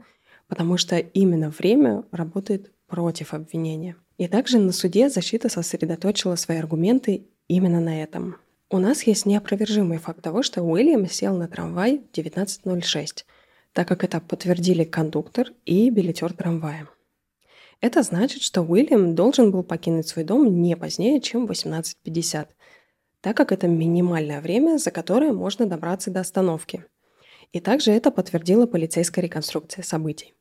потому 0.47 0.77
что 0.77 0.97
именно 0.97 1.49
время 1.49 2.03
работает 2.11 2.71
против 2.87 3.33
обвинения. 3.33 3.95
И 4.17 4.27
также 4.27 4.59
на 4.59 4.71
суде 4.71 5.09
защита 5.09 5.49
сосредоточила 5.49 6.35
свои 6.35 6.57
аргументы 6.57 7.25
именно 7.47 7.81
на 7.81 8.01
этом. 8.01 8.37
У 8.69 8.79
нас 8.79 9.03
есть 9.03 9.25
неопровержимый 9.25 9.97
факт 9.97 10.21
того, 10.21 10.41
что 10.41 10.63
Уильям 10.63 11.07
сел 11.07 11.35
на 11.35 11.47
трамвай 11.47 11.99
в 11.99 12.17
19.06, 12.17 13.25
так 13.75 13.89
как 13.89 14.05
это 14.05 14.21
подтвердили 14.21 14.85
кондуктор 14.85 15.51
и 15.65 15.89
билетер 15.89 16.31
трамвая. 16.31 16.87
Это 17.81 18.03
значит, 18.03 18.41
что 18.41 18.61
Уильям 18.61 19.15
должен 19.15 19.51
был 19.51 19.63
покинуть 19.63 20.07
свой 20.07 20.23
дом 20.23 20.61
не 20.61 20.77
позднее, 20.77 21.19
чем 21.19 21.45
в 21.45 21.51
18.50, 21.51 22.47
так 23.19 23.35
как 23.35 23.51
это 23.51 23.67
минимальное 23.67 24.39
время, 24.39 24.77
за 24.77 24.91
которое 24.91 25.33
можно 25.33 25.65
добраться 25.65 26.09
до 26.09 26.21
остановки. 26.21 26.85
И 27.51 27.59
также 27.59 27.91
это 27.91 28.11
подтвердила 28.11 28.65
полицейская 28.65 29.25
реконструкция 29.25 29.83
событий. 29.83 30.33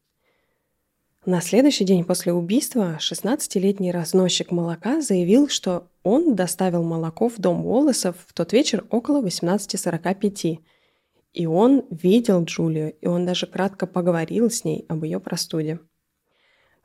На 1.26 1.40
следующий 1.40 1.84
день 1.84 2.04
после 2.04 2.32
убийства 2.32 2.98
16-летний 3.00 3.90
разносчик 3.90 4.52
молока 4.52 5.00
заявил, 5.00 5.48
что 5.48 5.88
он 6.04 6.36
доставил 6.36 6.84
молоко 6.84 7.28
в 7.28 7.38
дом 7.38 7.66
Уоллесов 7.66 8.14
в 8.28 8.32
тот 8.32 8.52
вечер 8.52 8.86
около 8.90 9.20
18.45, 9.26 10.60
и 11.34 11.46
он 11.46 11.84
видел 11.90 12.44
Джулию, 12.44 12.94
и 13.00 13.06
он 13.06 13.26
даже 13.26 13.46
кратко 13.46 13.86
поговорил 13.86 14.50
с 14.50 14.64
ней 14.64 14.86
об 14.88 15.04
ее 15.04 15.20
простуде. 15.20 15.80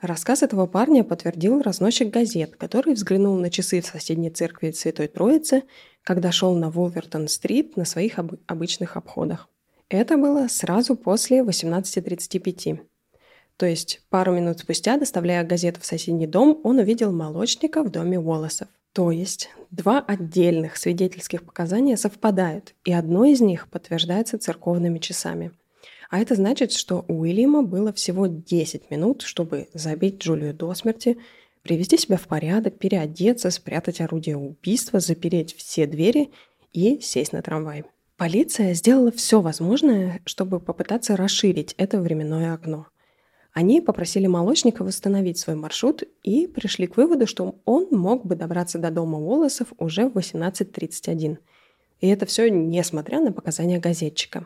Рассказ 0.02 0.44
этого 0.44 0.66
парня 0.66 1.04
подтвердил 1.04 1.62
разносчик 1.62 2.10
газет, 2.10 2.56
который 2.56 2.94
взглянул 2.94 3.38
на 3.38 3.52
часы 3.52 3.82
в 3.82 3.86
соседней 3.86 4.32
церкви 4.32 4.72
Святой 4.72 5.08
Троицы, 5.08 5.64
когда 6.04 6.32
шел 6.32 6.56
на 6.56 6.70
Вулвертон-стрит 6.70 7.78
на 7.78 7.86
своих 7.86 8.18
об- 8.18 8.38
обычных 8.48 8.98
обходах. 8.98 9.50
Это 9.90 10.18
было 10.18 10.48
сразу 10.48 10.96
после 10.96 11.42
18.35. 11.44 12.80
То 13.58 13.66
есть 13.66 14.02
пару 14.10 14.34
минут 14.34 14.60
спустя, 14.60 14.98
доставляя 14.98 15.44
газету 15.44 15.82
в 15.82 15.86
соседний 15.86 16.28
дом, 16.28 16.62
он 16.64 16.80
увидел 16.80 17.12
молочника 17.12 17.84
в 17.84 17.92
доме 17.92 18.18
Уоллесов. 18.18 18.70
То 18.94 19.12
есть 19.12 19.50
два 19.70 20.00
отдельных 20.00 20.78
свидетельских 20.78 21.44
показания 21.44 21.96
совпадают, 21.96 22.74
и 22.86 22.92
одно 22.92 23.26
из 23.26 23.40
них 23.40 23.68
подтверждается 23.70 24.40
церковными 24.40 25.00
часами. 25.00 25.52
А 26.10 26.20
это 26.20 26.34
значит, 26.36 26.72
что 26.72 27.06
у 27.08 27.22
Уильяма 27.22 27.62
было 27.62 27.94
всего 27.94 28.26
10 28.26 28.90
минут, 28.90 29.22
чтобы 29.22 29.68
забить 29.74 30.22
Джулию 30.22 30.56
до 30.56 30.74
смерти, 30.74 31.20
привести 31.62 31.98
себя 31.98 32.18
в 32.18 32.28
порядок, 32.28 32.80
переодеться, 32.80 33.52
спрятать 33.52 34.02
орудие 34.02 34.36
убийства, 34.38 35.00
запереть 35.00 35.56
все 35.56 35.86
двери 35.86 36.32
и 36.74 37.00
сесть 37.00 37.32
на 37.32 37.44
трамвай. 37.44 37.84
Полиция 38.18 38.74
сделала 38.74 39.12
все 39.12 39.40
возможное, 39.40 40.20
чтобы 40.26 40.60
попытаться 40.60 41.16
расширить 41.16 41.76
это 41.78 42.02
временное 42.02 42.54
окно. 42.54 42.88
Они 43.54 43.82
попросили 43.82 44.28
молочника 44.28 44.84
восстановить 44.84 45.38
свой 45.38 45.56
маршрут 45.56 46.04
и 46.24 46.48
пришли 46.48 46.88
к 46.88 46.98
выводу, 46.98 47.28
что 47.28 47.60
он 47.66 47.88
мог 47.92 48.26
бы 48.26 48.36
добраться 48.36 48.78
до 48.78 48.92
дома 48.92 49.20
Волосов 49.20 49.70
уже 49.78 50.08
в 50.08 50.18
18.31. 50.18 51.38
И 52.00 52.08
это 52.08 52.26
все 52.26 52.50
несмотря 52.50 53.20
на 53.20 53.32
показания 53.32 53.80
газетчика. 53.80 54.46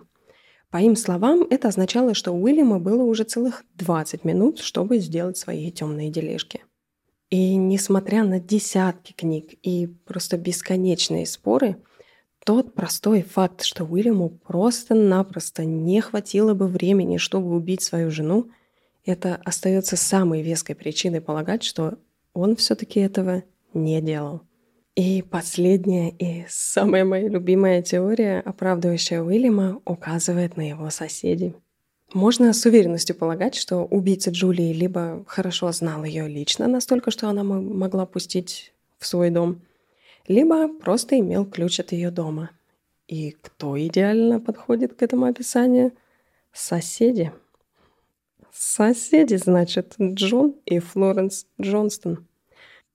По 0.71 0.77
им 0.77 0.95
словам, 0.95 1.45
это 1.49 1.67
означало, 1.67 2.13
что 2.13 2.31
у 2.31 2.41
Уильяма 2.41 2.79
было 2.79 3.03
уже 3.03 3.25
целых 3.25 3.63
20 3.75 4.23
минут, 4.23 4.59
чтобы 4.59 4.97
сделать 4.99 5.37
свои 5.37 5.71
темные 5.71 6.09
дележки. 6.09 6.63
И 7.29 7.55
несмотря 7.55 8.23
на 8.23 8.39
десятки 8.39 9.11
книг 9.11 9.53
и 9.61 9.87
просто 10.05 10.37
бесконечные 10.37 11.25
споры– 11.25 11.77
тот 12.45 12.73
простой 12.73 13.21
факт, 13.21 13.63
что 13.63 13.85
Уильяму 13.85 14.29
просто-напросто 14.29 15.63
не 15.63 16.01
хватило 16.01 16.53
бы 16.53 16.67
времени, 16.67 17.15
чтобы 17.15 17.55
убить 17.55 17.81
свою 17.81 18.11
жену, 18.11 18.49
это 19.05 19.39
остается 19.43 19.95
самой 19.95 20.41
веской 20.41 20.75
причиной 20.75 21.21
полагать, 21.21 21.63
что 21.63 21.97
он 22.33 22.55
все-таки 22.55 22.99
этого 22.99 23.43
не 23.73 24.01
делал. 24.01 24.41
И 24.95 25.23
последняя 25.23 26.11
и 26.11 26.45
самая 26.49 27.03
моя 27.03 27.27
любимая 27.27 27.81
теория, 27.81 28.39
оправдывающая 28.39 29.21
Уильяма, 29.21 29.81
указывает 29.85 30.55
на 30.55 30.69
его 30.69 30.89
соседей. 30.89 31.55
Можно 32.13 32.53
с 32.53 32.63
уверенностью 32.65 33.15
полагать, 33.15 33.55
что 33.55 33.85
убийца 33.85 34.29
Джулии 34.29 34.71
либо 34.71 35.23
хорошо 35.27 35.71
знал 35.71 36.03
ее 36.03 36.27
лично 36.27 36.67
настолько, 36.67 37.09
что 37.09 37.27
она 37.27 37.43
могла 37.43 38.05
пустить 38.05 38.73
в 38.99 39.07
свой 39.07 39.29
дом– 39.29 39.61
либо 40.27 40.69
просто 40.69 41.19
имел 41.19 41.45
ключ 41.45 41.79
от 41.79 41.91
ее 41.91 42.11
дома. 42.11 42.51
И 43.07 43.31
кто 43.31 43.79
идеально 43.79 44.39
подходит 44.39 44.93
к 44.93 45.01
этому 45.01 45.25
описанию? 45.25 45.91
Соседи. 46.53 47.31
Соседи, 48.53 49.35
значит, 49.35 49.95
Джон 49.99 50.55
и 50.65 50.79
Флоренс 50.79 51.47
Джонстон. 51.59 52.27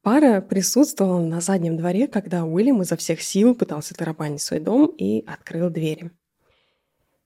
Пара 0.02 0.40
присутствовала 0.40 1.20
на 1.20 1.40
заднем 1.40 1.76
дворе, 1.76 2.06
когда 2.06 2.44
Уильям 2.44 2.80
изо 2.82 2.96
всех 2.96 3.20
сил 3.20 3.54
пытался 3.54 3.94
тарабанить 3.94 4.40
свой 4.40 4.60
дом 4.60 4.86
и 4.86 5.24
открыл 5.26 5.68
двери. 5.68 6.12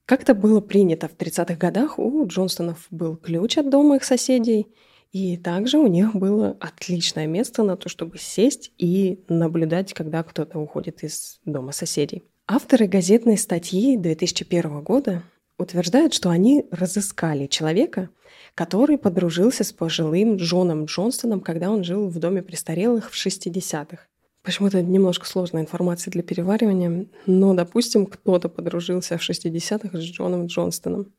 Как 0.06 0.22
это 0.22 0.34
было 0.34 0.60
принято 0.60 1.08
в 1.08 1.14
30-х 1.14 1.54
годах, 1.54 1.98
у 1.98 2.26
Джонстонов 2.26 2.86
был 2.90 3.16
ключ 3.16 3.58
от 3.58 3.70
дома 3.70 3.96
их 3.96 4.04
соседей– 4.04 4.66
и 5.12 5.36
также 5.36 5.78
у 5.78 5.86
них 5.86 6.14
было 6.14 6.56
отличное 6.58 7.26
место 7.26 7.62
на 7.62 7.76
то, 7.76 7.90
чтобы 7.90 8.16
сесть 8.18 8.72
и 8.78 9.22
наблюдать, 9.28 9.92
когда 9.92 10.22
кто-то 10.22 10.58
уходит 10.58 11.04
из 11.04 11.38
дома 11.44 11.72
соседей. 11.72 12.24
Авторы 12.46 12.86
газетной 12.86 13.36
статьи 13.36 13.98
2001 13.98 14.80
года 14.82 15.22
утверждают, 15.58 16.14
что 16.14 16.30
они 16.30 16.64
разыскали 16.70 17.46
человека, 17.46 18.08
который 18.54 18.98
подружился 18.98 19.64
с 19.64 19.72
пожилым 19.72 20.36
Джоном 20.36 20.84
Джонстоном, 20.84 21.40
когда 21.40 21.70
он 21.70 21.84
жил 21.84 22.08
в 22.08 22.18
доме 22.18 22.42
престарелых 22.42 23.10
в 23.10 23.14
60-х. 23.14 24.06
Почему-то 24.42 24.82
немножко 24.82 25.26
сложная 25.26 25.62
информация 25.62 26.10
для 26.10 26.22
переваривания, 26.22 27.06
но, 27.26 27.54
допустим, 27.54 28.06
кто-то 28.06 28.48
подружился 28.48 29.16
в 29.16 29.28
60-х 29.28 29.96
с 29.96 30.02
Джоном 30.02 30.46
Джонстоном. 30.46 31.12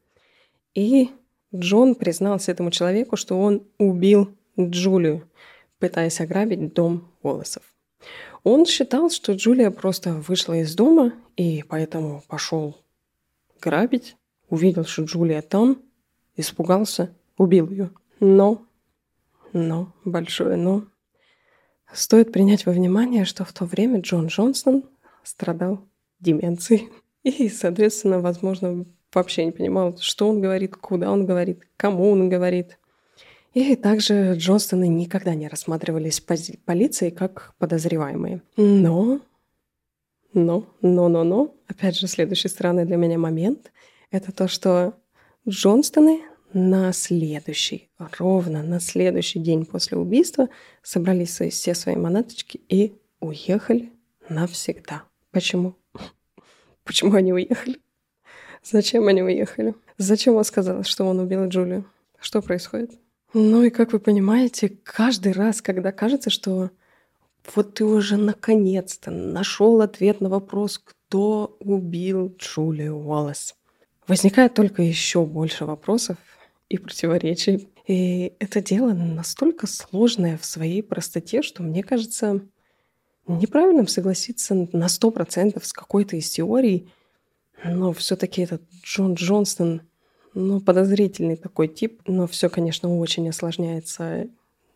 И 0.76 1.10
Джон 1.56 1.96
признался 1.96 2.52
этому 2.52 2.70
человеку, 2.72 3.16
что 3.16 3.40
он 3.40 3.64
убил 3.78 4.36
Джулию, 4.60 5.28
пытаясь 5.80 6.20
ограбить 6.20 6.74
дом 6.74 7.08
Волосов. 7.22 7.64
Он 8.44 8.66
считал, 8.66 9.10
что 9.10 9.34
Джулия 9.34 9.72
просто 9.72 10.14
вышла 10.14 10.54
из 10.54 10.76
дома 10.76 11.14
и 11.38 11.64
поэтому 11.68 12.24
пошел 12.28 12.76
грабить, 13.62 14.18
увидел, 14.50 14.84
что 14.84 15.04
Джулия 15.04 15.42
там, 15.42 15.82
испугался, 16.36 17.16
убил 17.44 17.70
ее. 17.70 17.92
Но, 18.20 18.66
но, 19.52 19.94
большое 20.06 20.56
но, 20.56 20.86
стоит 21.94 22.32
принять 22.32 22.66
во 22.66 22.72
внимание, 22.72 23.26
что 23.26 23.46
в 23.46 23.54
то 23.54 23.66
время 23.66 24.02
Джон 24.02 24.28
Джонсон 24.28 24.84
страдал 25.24 25.86
деменцией. 26.20 26.90
И, 27.24 27.50
соответственно, 27.50 28.20
возможно, 28.20 28.86
вообще 29.14 29.46
не 29.46 29.52
понимал, 29.52 29.98
что 29.98 30.28
он 30.28 30.42
говорит, 30.42 30.76
куда 30.76 31.12
он 31.12 31.26
говорит, 31.26 31.68
кому 31.78 32.12
он 32.12 32.30
говорит. 32.30 32.80
И 33.54 33.76
также 33.76 34.34
Джонстоны 34.36 34.88
никогда 34.88 35.36
не 35.36 35.48
рассматривались 35.48 36.20
полицией 36.22 37.12
как 37.12 37.54
подозреваемые. 37.60 38.42
Но, 38.58 39.22
но, 40.34 40.68
но, 40.82 41.08
но, 41.08 41.24
но, 41.24 41.56
опять 41.68 41.98
же, 41.98 42.08
следующий 42.08 42.48
странный 42.48 42.86
для 42.86 42.98
меня 42.98 43.20
момент, 43.20 43.72
это 44.10 44.32
то, 44.32 44.48
что 44.48 44.96
Джонстоны 45.48 46.24
на 46.54 46.94
следующий, 46.94 47.90
ровно 48.20 48.64
на 48.64 48.80
следующий 48.80 49.40
день 49.40 49.66
после 49.66 49.98
убийства 49.98 50.50
собрались 50.82 51.40
все 51.40 51.74
свои 51.74 51.96
манаточки 51.96 52.62
и 52.70 52.94
уехали 53.20 53.92
навсегда. 54.30 55.04
Почему? 55.32 55.76
Почему 56.84 57.16
они 57.16 57.34
уехали? 57.34 57.80
Зачем 58.64 59.08
они 59.08 59.22
уехали? 59.22 59.76
Зачем 59.98 60.36
он 60.36 60.44
сказал, 60.44 60.84
что 60.84 61.06
он 61.06 61.20
убил 61.20 61.48
Джулию? 61.48 61.86
Что 62.20 62.42
происходит? 62.42 62.92
Ну 63.34 63.64
и 63.64 63.70
как 63.70 63.94
вы 63.94 64.00
понимаете, 64.00 64.70
каждый 64.84 65.34
раз, 65.34 65.62
когда 65.62 65.92
кажется, 65.92 66.30
что 66.30 66.70
вот 67.56 67.74
ты 67.74 67.84
уже 67.84 68.16
наконец-то 68.16 69.12
нашел 69.12 69.82
ответ 69.82 70.22
на 70.22 70.30
вопрос, 70.30 70.78
кто 70.78 71.58
убил 71.60 72.36
Джулию 72.38 72.96
Уоллес, 72.96 73.56
возникает 74.08 74.54
только 74.54 74.82
еще 74.82 75.26
больше 75.26 75.66
вопросов 75.66 76.18
и 76.70 76.78
противоречий. 76.78 77.70
И 77.88 78.34
это 78.40 78.62
дело 78.62 78.94
настолько 78.94 79.68
сложное 79.68 80.38
в 80.38 80.46
своей 80.46 80.82
простоте, 80.82 81.42
что 81.42 81.64
мне 81.64 81.84
кажется 81.84 82.42
неправильным 83.28 83.88
согласиться 83.88 84.68
на 84.72 84.88
сто 84.90 85.12
процентов 85.12 85.66
с 85.66 85.74
какой-то 85.74 86.16
из 86.16 86.30
теорий, 86.30 86.90
но 87.64 87.94
все-таки 87.94 88.42
этот 88.42 88.62
Джон 88.84 89.14
Джонстон, 89.14 89.82
ну, 90.34 90.60
подозрительный 90.60 91.36
такой 91.36 91.68
тип, 91.68 92.02
но 92.08 92.28
все, 92.28 92.50
конечно, 92.50 92.98
очень 92.98 93.30
осложняется 93.30 94.28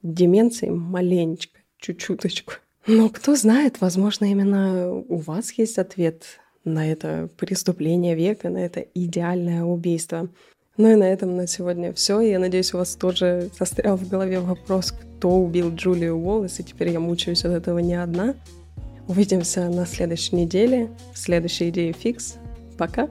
деменцией 0.01 0.71
маленечко, 0.71 1.59
чуть-чуточку. 1.79 2.53
Но 2.85 3.09
кто 3.09 3.35
знает, 3.35 3.81
возможно, 3.81 4.25
именно 4.25 4.93
у 4.93 5.17
вас 5.17 5.51
есть 5.53 5.77
ответ 5.77 6.39
на 6.63 6.89
это 6.89 7.29
преступление 7.37 8.15
века, 8.15 8.49
на 8.49 8.59
это 8.59 8.79
идеальное 8.79 9.63
убийство. 9.63 10.29
Ну 10.77 10.91
и 10.91 10.95
на 10.95 11.05
этом 11.05 11.35
на 11.35 11.47
сегодня 11.47 11.91
все. 11.91 12.19
Я 12.21 12.37
надеюсь, 12.37 12.73
у 12.73 12.77
вас 12.77 12.95
тоже 12.95 13.49
застрял 13.57 13.97
в 13.97 14.07
голове 14.07 14.39
вопрос, 14.39 14.91
кто 14.91 15.31
убил 15.31 15.73
Джулию 15.73 16.15
Уоллес, 16.17 16.59
и 16.59 16.63
теперь 16.63 16.89
я 16.89 16.99
мучаюсь 16.99 17.43
от 17.45 17.51
этого 17.51 17.79
не 17.79 17.95
одна. 17.95 18.35
Увидимся 19.07 19.69
на 19.69 19.87
следующей 19.87 20.35
неделе 20.35 20.89
в 21.13 21.17
следующей 21.17 21.69
идее 21.69 21.93
фикс. 21.93 22.35
Пока! 22.77 23.09